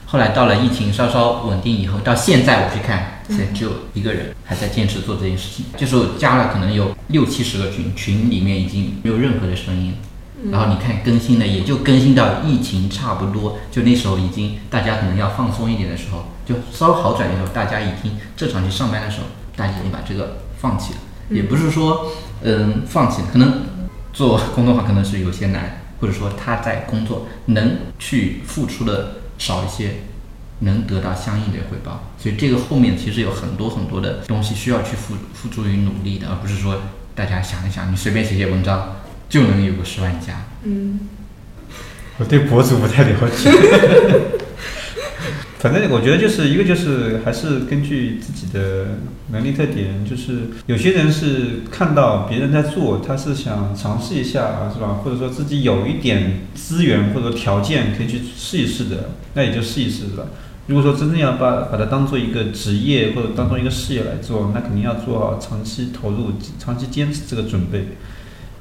[0.09, 5.65] 后来到了疫情稍稍稳定以后，到现在我去看，现在只有一个人还在坚持做这件事情。
[5.75, 9.95] 就是加了可能有六七十个群，群里面已经没有任何的声音。
[10.49, 19.27] 然后你看更新的也就更新到疫情差不多，就那时候已经大家可能要放松一点的时候，就稍微好转的时候，大家已经正常去上班的时候，
[19.57, 20.99] 大家已经把这个放弃了。
[21.29, 22.07] 也不是说。
[22.43, 23.63] 嗯，放弃可能
[24.13, 29.95] 做公众号可能是有些难，或者说他在工作能去付出的少一些，
[30.59, 32.03] 能得到相应的回报。
[32.17, 36.81] 所以这个后面其实有很多很多的东西需要去付付诸于努力的，而不是说
[37.13, 38.95] 大家想一想，你随便写写文章
[39.29, 40.45] 就能有个十万加。
[40.63, 40.99] 嗯，
[42.17, 43.51] 我对博主不太了解。
[45.59, 48.99] 反正我觉得就是一个就是还是根据自己的
[49.31, 55.01] 能力特点，就是有些人是看到别人在做，他是想尝试一下，是吧？
[55.03, 60.25] 或者说自己有一点资源或者条件可以去试一试的，那也就试一试，是吧？
[60.67, 67.87] 如果说真正要把把它当做一个职业或者当做一个事业来做，那肯定要做好长期投入、长期坚持这个准备。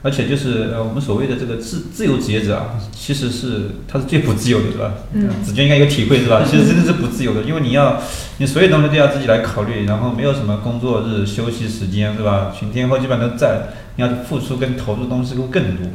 [0.02, 4.92] 而且就是呃，我们所谓的这个自自由职业者啊，其实是他是最不自由的，是吧？
[5.12, 6.42] 嗯子君应该有体会，是吧？
[6.48, 8.00] 其实真的是不自由的，因为你要
[8.38, 12.54] 你所有东西都要自己来考虑，然后没有什么工作日、休息时间，是吧？
[12.56, 15.86] 全天候基本上都在，你要付出跟投入的东西会更多。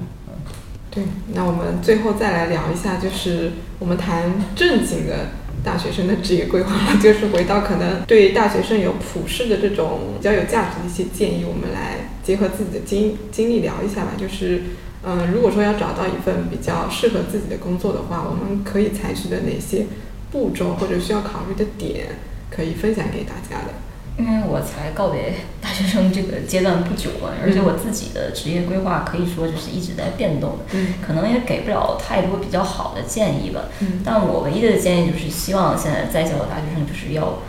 [0.89, 1.04] 对。
[1.34, 5.30] 那我们最后再来聊一下，就是我们谈正经的
[5.64, 14.12] 大学生的职业规划， 就是回到可能对大学生有普世的这种比较有价值的一些建议，我们来结合自己的经经历聊一下吧。
[14.18, 14.64] 就是，
[15.04, 19.86] 嗯、如果说要找到一份比较适合自己的工作的话，我们可以采取的哪些
[20.32, 22.08] 步骤或者需要考虑的点，
[22.50, 23.74] 可以分享给大家的。
[24.20, 33.62] 因为我才告别大学生这个阶段不久嘛，而且我自己的职业规划可以说就是一直在变动的，嗯可能也给不了太多比较好的建议吧。
[33.80, 37.40] 嗯但我唯一的建议就是希望现在在校的大学生就是要，呃，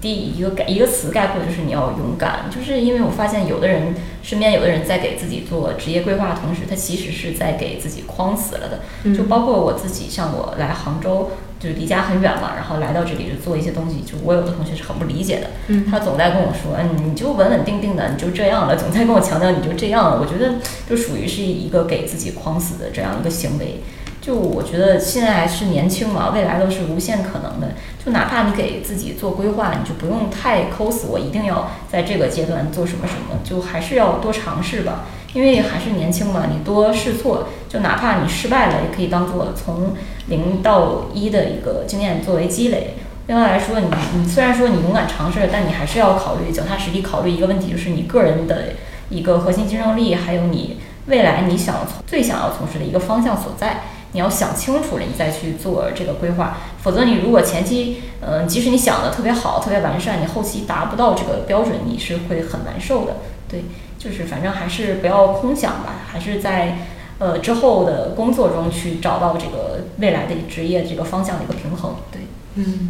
[0.00, 8.80] 第一个概一个词概括就是你要勇敢，就是因为我发现有的人身边有的人在给自己做职业规划的同时，他其实是在给自己框死了的。
[9.04, 20.18] 嗯就包括我自己，像我来杭州，就是离家很远嘛，然后来到这里就做一些东西，就我有的同学是很不理解的，嗯他总在跟我说，嗯，你就稳稳定定的，你就这样了，总在跟我强调你就这样了。
[20.18, 20.54] 我觉得
[20.88, 23.80] 就属于是一个给自己框死的这样一个行为。
[24.20, 27.72] 就我觉得现在是年轻嘛，未来都是无限可能的。
[28.04, 35.06] 就哪怕你给自己做规划，你就不用太抠死我，一定要在这个阶段做什么什么，就还是要多尝试吧。
[35.32, 39.94] 因为还是年轻嘛，你多试错，就哪怕你失败了，也可以当做从
[40.26, 42.94] 零到一的一个经验作为积累。
[43.26, 48.70] 另外来说，你你虽然说你勇敢尝试，但你还是要考虑脚踏实地考虑一个问题，就是你个人的
[49.08, 53.82] 一个核心竞争力，还有你未来你想从最想要从事的一个方向所在。
[54.12, 63.18] 你要想清楚了，你再去做这个规划，否则你如果前期，嗯、即使你想的特别好、特别完善，你后期达不到这个标准，你是会很难受的。
[63.48, 63.64] 对，
[63.98, 66.78] 就是反正还是不要空想吧，还是在
[67.18, 71.94] 呃之后的工作中去找到这个未来的职业这个方向的一个平衡。
[72.10, 72.22] 对，
[72.56, 72.88] 嗯，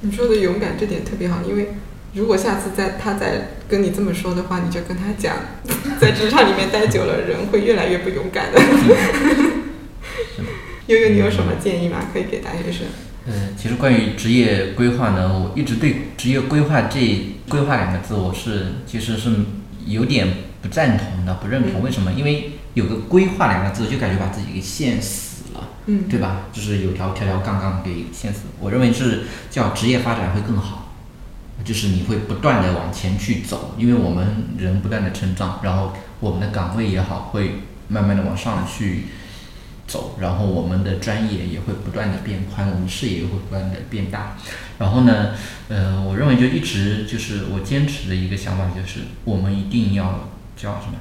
[0.00, 1.74] 你说的勇敢这点特别好，因为
[2.14, 5.36] 如果下次再他再跟你这么说的话，你就跟他讲，
[6.00, 8.60] 在职场里面待久了，人会越来越不勇敢的。
[10.86, 11.98] 悠悠，你有什么建议吗？
[12.12, 12.86] 可以给大学生？
[13.26, 19.30] 嗯，其实关于职业规划呢，我一直对职业规划这“规划”两个字，我是其实是
[19.84, 20.28] 有点
[20.62, 21.80] 不赞同的，不认同。
[21.80, 22.12] 嗯为什么？
[22.12, 26.42] 因为有个“规划”两个字，就感觉把自己给限死了，嗯对吧？
[26.52, 28.42] 就是有条条条杠杠给限死。
[28.60, 30.94] 我认为是叫职业发展会更好，
[31.64, 37.56] 就是你会不断的往前去走，因为我们人不断的成长，然后我们的岗位也好，会
[37.88, 39.06] 慢慢的往上去
[39.86, 44.36] 走，然后我们的专业也会不断的变宽，我们视野也会不断的变大。
[44.78, 45.30] 然后呢，
[45.68, 50.94] 呃，我认为就一直就是我坚持的一个想法，就是我们一定要叫什么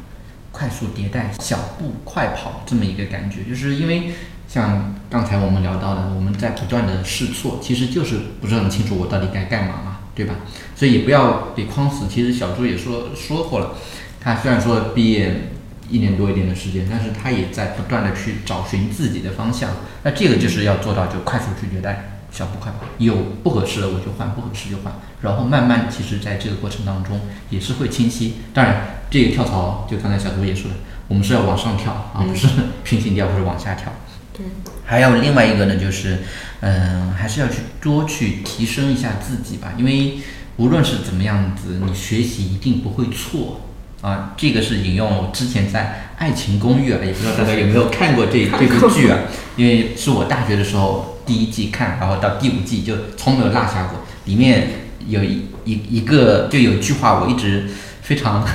[0.52, 4.14] 快速迭代、小步快跑这么一个感觉，就是因为
[4.48, 10.36] 像刚才我们聊到的，我们在不断的试错，其实就是不是很清楚我到底该干嘛嘛，对吧？
[10.76, 12.06] 所以也不要被框死。
[12.08, 13.76] 其实小朱也说说过了，
[14.22, 15.52] 他虽然说毕业
[15.90, 19.72] 一年多一点的时间，但是他也在不断的去找寻自己的方向。
[20.04, 28.36] 那这个就是要做到就快速去迭代，小步快跑，有不合适的我就换，不合适就换，然后慢慢其实在这个过程当中也是会清晰。
[28.54, 30.78] 当然，这个跳槽就刚才小朱也说的，
[31.08, 32.48] 我们是要往上跳啊，不是
[32.84, 33.92] 平行跳或者往下跳。
[34.34, 34.46] 对，
[34.86, 36.20] 还有另外一个呢，就是，
[36.60, 40.18] 嗯、还是要去多去提升一下自己吧，因为
[40.58, 43.62] 无论是怎么样子，你学习一定不会错
[44.06, 44.34] 啊。
[44.38, 49.20] 这个是引用我之前在《爱情公寓》啊，也不知道大家有没有看过这这部剧啊？
[49.56, 54.02] 因为是我大学的时候第一季看，然后到第五季就从没有落下过。
[54.26, 54.70] 里面
[55.08, 57.70] 有一一一个就有一句话，我一直
[58.02, 58.46] 非常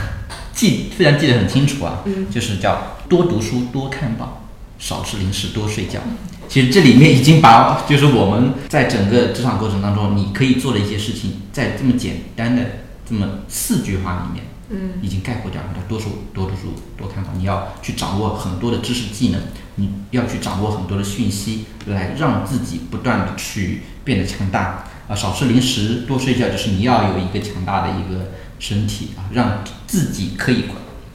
[0.53, 4.37] 记，非常记得很清楚啊，嗯就是叫多读书，多看报。
[4.79, 6.01] 少吃零食，多睡觉。
[6.49, 12.63] 其实这里面已经把就是我们在整个职场过程当中，你可以做的一些事情，在这么简单的
[13.07, 15.69] 这么四句话里面，嗯已经概括掉了。
[15.75, 17.31] 叫多数多读书，多看报。
[17.37, 19.41] 你要去掌握很多的知识技能，
[19.75, 30.65] 你要去掌握很多的讯息，来让自己不断的去变得强大啊，少吃零食，多睡觉，就是你要有一个强大的一个身体啊，让自己可以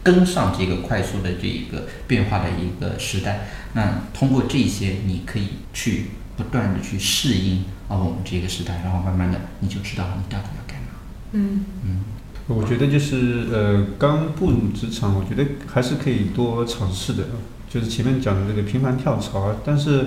[0.04, 3.48] 跟上这个快速的这一个变化的一个时代。
[3.74, 10.88] 那通过这些，你可以去不断的去适应啊我们这个时代，然后慢慢的你就知道你到底要干嘛。
[11.32, 12.00] 嗯嗯，
[12.48, 17.24] 我觉得就是呃，刚步入职场，我觉得还是可以多尝试的。
[17.68, 20.06] 就是前面讲的这个频繁跳槽，但是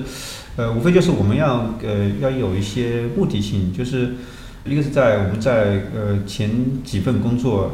[0.57, 4.15] 呃，无非就是我们要呃要有一些目的性，就是
[4.65, 6.51] 一个是在我们在呃前
[6.85, 7.73] 几份工作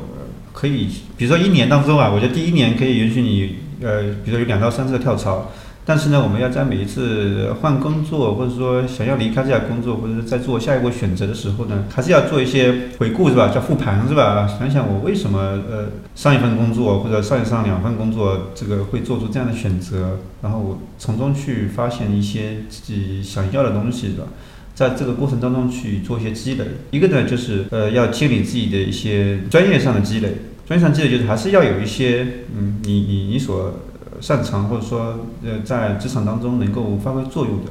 [0.52, 5.52] 可以，比如说一年当中啊，我觉得第一年可以允许你呃，比如说有两到三次的跳槽。
[5.87, 13.49] 但是呢，我们要在每一次换工作，或者说想要离开这家工作，或者是在做下一步选择的时候呢，还是要做一些回顾，是吧？
[13.49, 14.49] 叫复盘，是吧？
[14.49, 15.39] 想想我为什么
[15.70, 24.24] 呃上一份工作或者上一上两份工作，这个会做出这样的选择，然后我从中去发现一些自己想要的东西，是吧？
[24.74, 26.64] 在这个过程当中去做一些积累。
[26.93, 30.32] 一个呢，就是呃要建立自己的一些专业上的积累，
[30.66, 32.26] 专业上积累就是还是要有一些
[32.57, 33.80] 嗯，你你你所。
[34.20, 37.70] 擅长或者说呃在职场当中能够发挥作用的，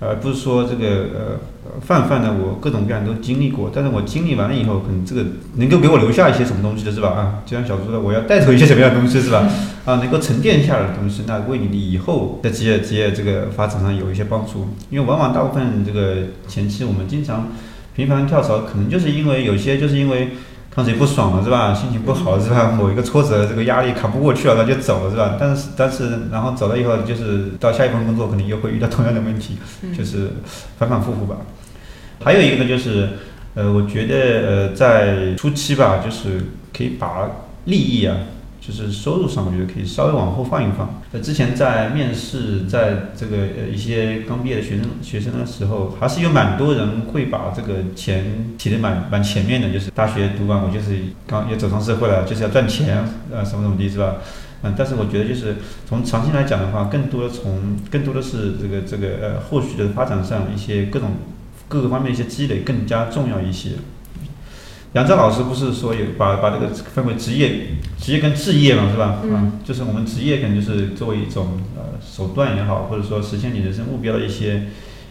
[0.00, 5.24] 而不是说这个呃泛泛的我各种各样都经历过，但是我经历完了以后，可能这个
[5.56, 7.08] 能够给我留下一些什么东西的是吧？
[7.10, 9.48] 啊，就像小朱说的，我要带走一些什么样的东西是吧？
[9.84, 14.68] 啊，能够沉淀下来的东西，那为你以后在职业职业这个发展上有一些帮助。
[14.90, 17.48] 因为往往大部分这个前期我们经常
[17.94, 20.30] 频繁跳槽，可能就是因为有些就是因为。
[20.78, 21.74] 当时不爽了是吧？
[21.74, 22.70] 心情不好是吧？
[22.70, 25.36] 某一个挫折，这个压力扛不过去了，他就走了是吧？
[25.36, 29.58] 但是但是，然后走了以后，就是到下一份工作，可能又会遇到同样的问题，
[29.92, 30.30] 就是
[30.78, 31.38] 反反复复吧。
[32.22, 33.08] 还有一个呢，就是
[33.54, 34.14] 呃，我觉得
[34.46, 37.28] 呃，在初期吧，就是可以把
[37.64, 38.16] 利益啊。
[38.68, 41.00] 就是收入上，我觉得可以稍微往后放一放。
[41.10, 53.02] 那，之前在面试，在这个呃一些刚毕业的学生学生的时候，还是有蛮多人会把这个钱提的蛮蛮前面的，就是大学读完，我就是刚要走上社会了，就是要赚钱，
[53.32, 54.16] 呃，什么什么的，是吧？
[54.62, 55.56] 嗯，但是我觉得就是
[55.88, 61.12] 从长期来讲的话，更多的从更多的是这个这个呃后续的发展上一些各种
[61.68, 63.70] 各个方面一些积累更加重要一些。
[64.98, 67.68] 杨照老师不是说有把把这个分为职业、
[68.00, 69.20] 职业跟置业嘛，是吧？
[69.22, 74.64] 嗯，就是我们职业可能就是作为一种呃手段也好，或者说实现你人生目标的一些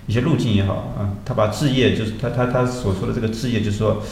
[0.05, 1.15] 一些路径也好啊。
[1.23, 4.03] 他把置业就是他他他所说的这个置业，就是说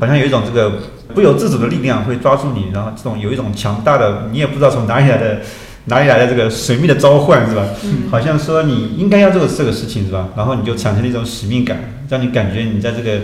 [0.00, 0.80] 好像有一种这个
[1.14, 5.40] 不由自主的力量会抓住你，然后这种有一种强大的你也不知道从哪里来的
[5.84, 7.64] 哪里来的这个神秘的召唤，是吧？
[7.84, 10.30] 嗯，好像说你应该要做这个事情，是吧？
[10.36, 13.20] 然后你就产生了一种使命感，让你感觉你在这个。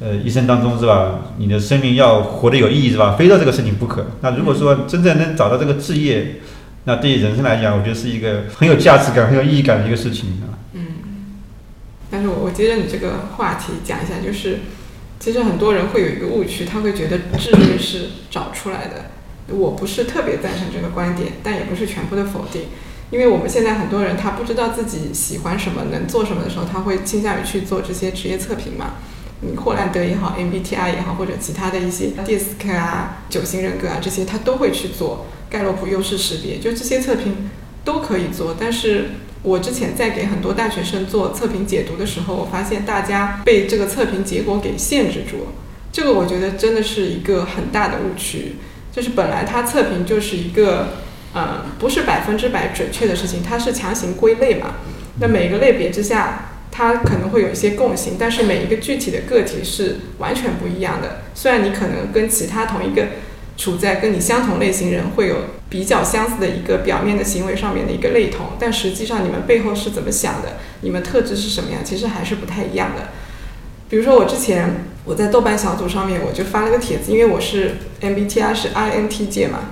[0.00, 1.20] 呃，一生当中是吧？
[1.38, 3.16] 你的生命要活得有意义是吧？
[3.18, 4.06] 非到这个事情不可。
[4.20, 6.36] 那如果说真正能找到这个置业，
[6.84, 10.54] 那对于人生来讲，我觉得是一个很有价值感、很有意义感的一个事情啊。
[10.74, 10.86] 嗯。
[12.10, 14.60] 但是我我接着你这个话题讲一下，就是
[15.18, 19.06] 其实很多人会有一个误区，他会觉得置业是找出来的。
[19.52, 22.62] 我不是特别赞成这个观点，但也不是全部的否定。
[23.10, 28.94] 因为我们现在很多人他不知道自己喜欢什么、能做什么的时候，他会倾向于去做这些职业测评嘛。
[29.40, 37.48] 嗯，霍兰德也好，MBTI 也好，或者其他的一些 DISC 啊、九型人格啊这些，他都会去做盖洛普优势识别，就这些测评
[37.84, 38.56] 都可以做。
[38.58, 39.10] 但是
[39.44, 45.52] 我之前在给很多大学生做测评解读的时候，我发现大家被这个测评结果给限制住了。
[45.92, 48.56] 这个我觉得真的是一个很大的误区。
[48.90, 50.94] 就是本来它测评就是一个，
[51.36, 54.74] 嗯，不是百分之百准确的事情，它是强行归类嘛。
[55.20, 56.46] 那每个类别之下。
[56.78, 61.22] 它可能会有一些共性，但是每一个具体的个体是完全不一样的。
[61.34, 63.08] 虽然你可能跟其他同一个
[63.56, 73.08] 处在跟你相同类型人会有比较相似的一个表面的行为上面的一个类同，但实际上你们背后是怎么想的，你们特质是什么样，其实还是不太一样的。
[73.88, 79.70] 比如说我之前我在豆瓣小组上面我就发了个帖子，因为我是 MBTI 是 INTJ 嘛，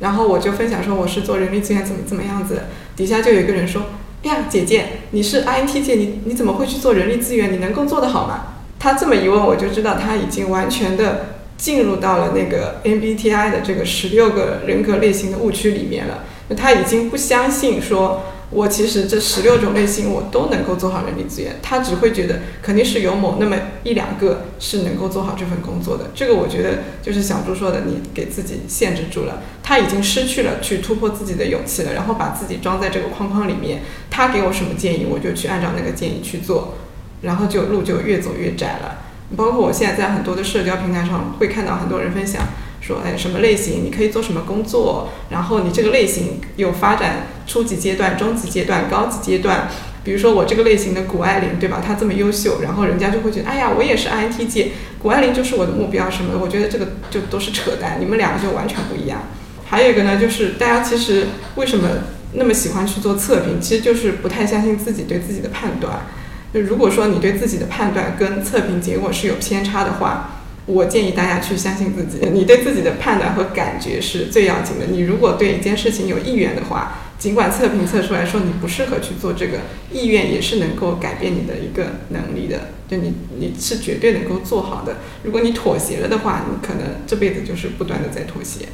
[0.00, 2.62] 然后我就分享说我是做人力资源怎么怎么样子，
[2.96, 3.84] 底下就有一个人说。
[4.22, 7.52] 呀，姐姐，你是 INTJ，你你怎么会去做人力资源？
[7.52, 8.54] 你能够做得好吗？
[8.78, 16.24] 他这么一问，我就知道他已经完全的进入到了那个 MBTI 的这个十六个人格类型的误区里面了。
[16.56, 18.22] 他已经不相信说。
[18.50, 26.06] 我其实这十六种类型我都能够做好人力资源，他只会觉得肯定是有某那么一两个是能够做好这份工作的。
[26.14, 33.82] 这个我觉得就是小朱说的，你给自己限制住了，他已经失去了去突破自己的勇气了，然后把自己装在这个框框里面。
[34.10, 36.74] 他给我什么建议，我就去按照那个建议去做，
[37.20, 39.02] 然后就路就越走越窄了。
[39.36, 42.44] 包括我现在在很多的社交平台上会看到很多人分享。
[42.80, 45.08] 说哎，什么类型你可以做什么工作？
[45.30, 49.68] 然后你这个类型有发展初级阶段、中级阶段、高级阶段，
[50.04, 51.82] 比如说我这个类型的谷爱凌，对吧？
[51.84, 54.68] 她这么优秀，然后人家就会觉得，哎呀，我也是 INTJ，
[54.98, 56.38] 谷爱凌就是我的目标什么的。
[56.38, 59.22] 我觉得这个就都是扯淡，你们两个就完全不一样。
[59.66, 61.26] 还有一个呢，就是大家其实
[61.56, 61.88] 为什么
[62.32, 66.06] 那么喜欢去做测评，其实就是不太相信自己对自己的判断。
[66.54, 70.37] 就如果说你对自己的判断跟测评结果是有偏差的话，
[70.68, 74.86] 我建议大家去相信自己，你对自己的判断和感觉是最要紧的。
[74.86, 79.60] 你如果对一件事情有意愿的话，尽管测评测出来说你不适合去做这个，
[79.90, 82.68] 意愿也是能够改变你的一个能力的。
[82.86, 84.98] 就你你是绝对能够做好的。
[85.22, 88.66] 如果你妥协了的话，你可能这辈子就是不断的在妥协。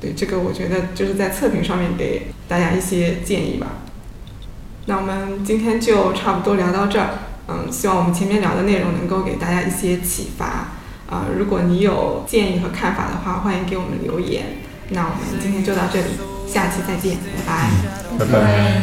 [0.00, 3.78] 对这个，我觉得就是在测评上面给大家一些建议吧。
[4.86, 7.10] 那我们今天就差不多聊到这儿。
[7.48, 10.72] 嗯，希望我们前面聊的内容能够给大家一些启发。
[11.08, 14.58] 啊，如果你有建议和看法的话，欢迎给我们留言。
[14.88, 16.08] 那我们今天就到这里，
[16.46, 17.70] 下期再见，拜拜。
[18.18, 18.82] 拜拜。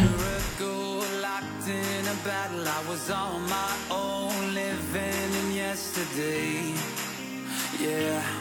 [7.83, 8.40] Locked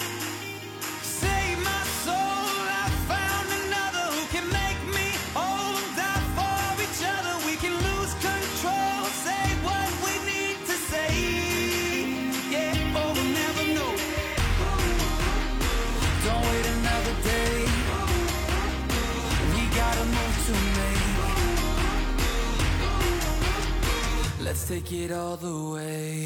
[24.82, 26.19] take it all the way.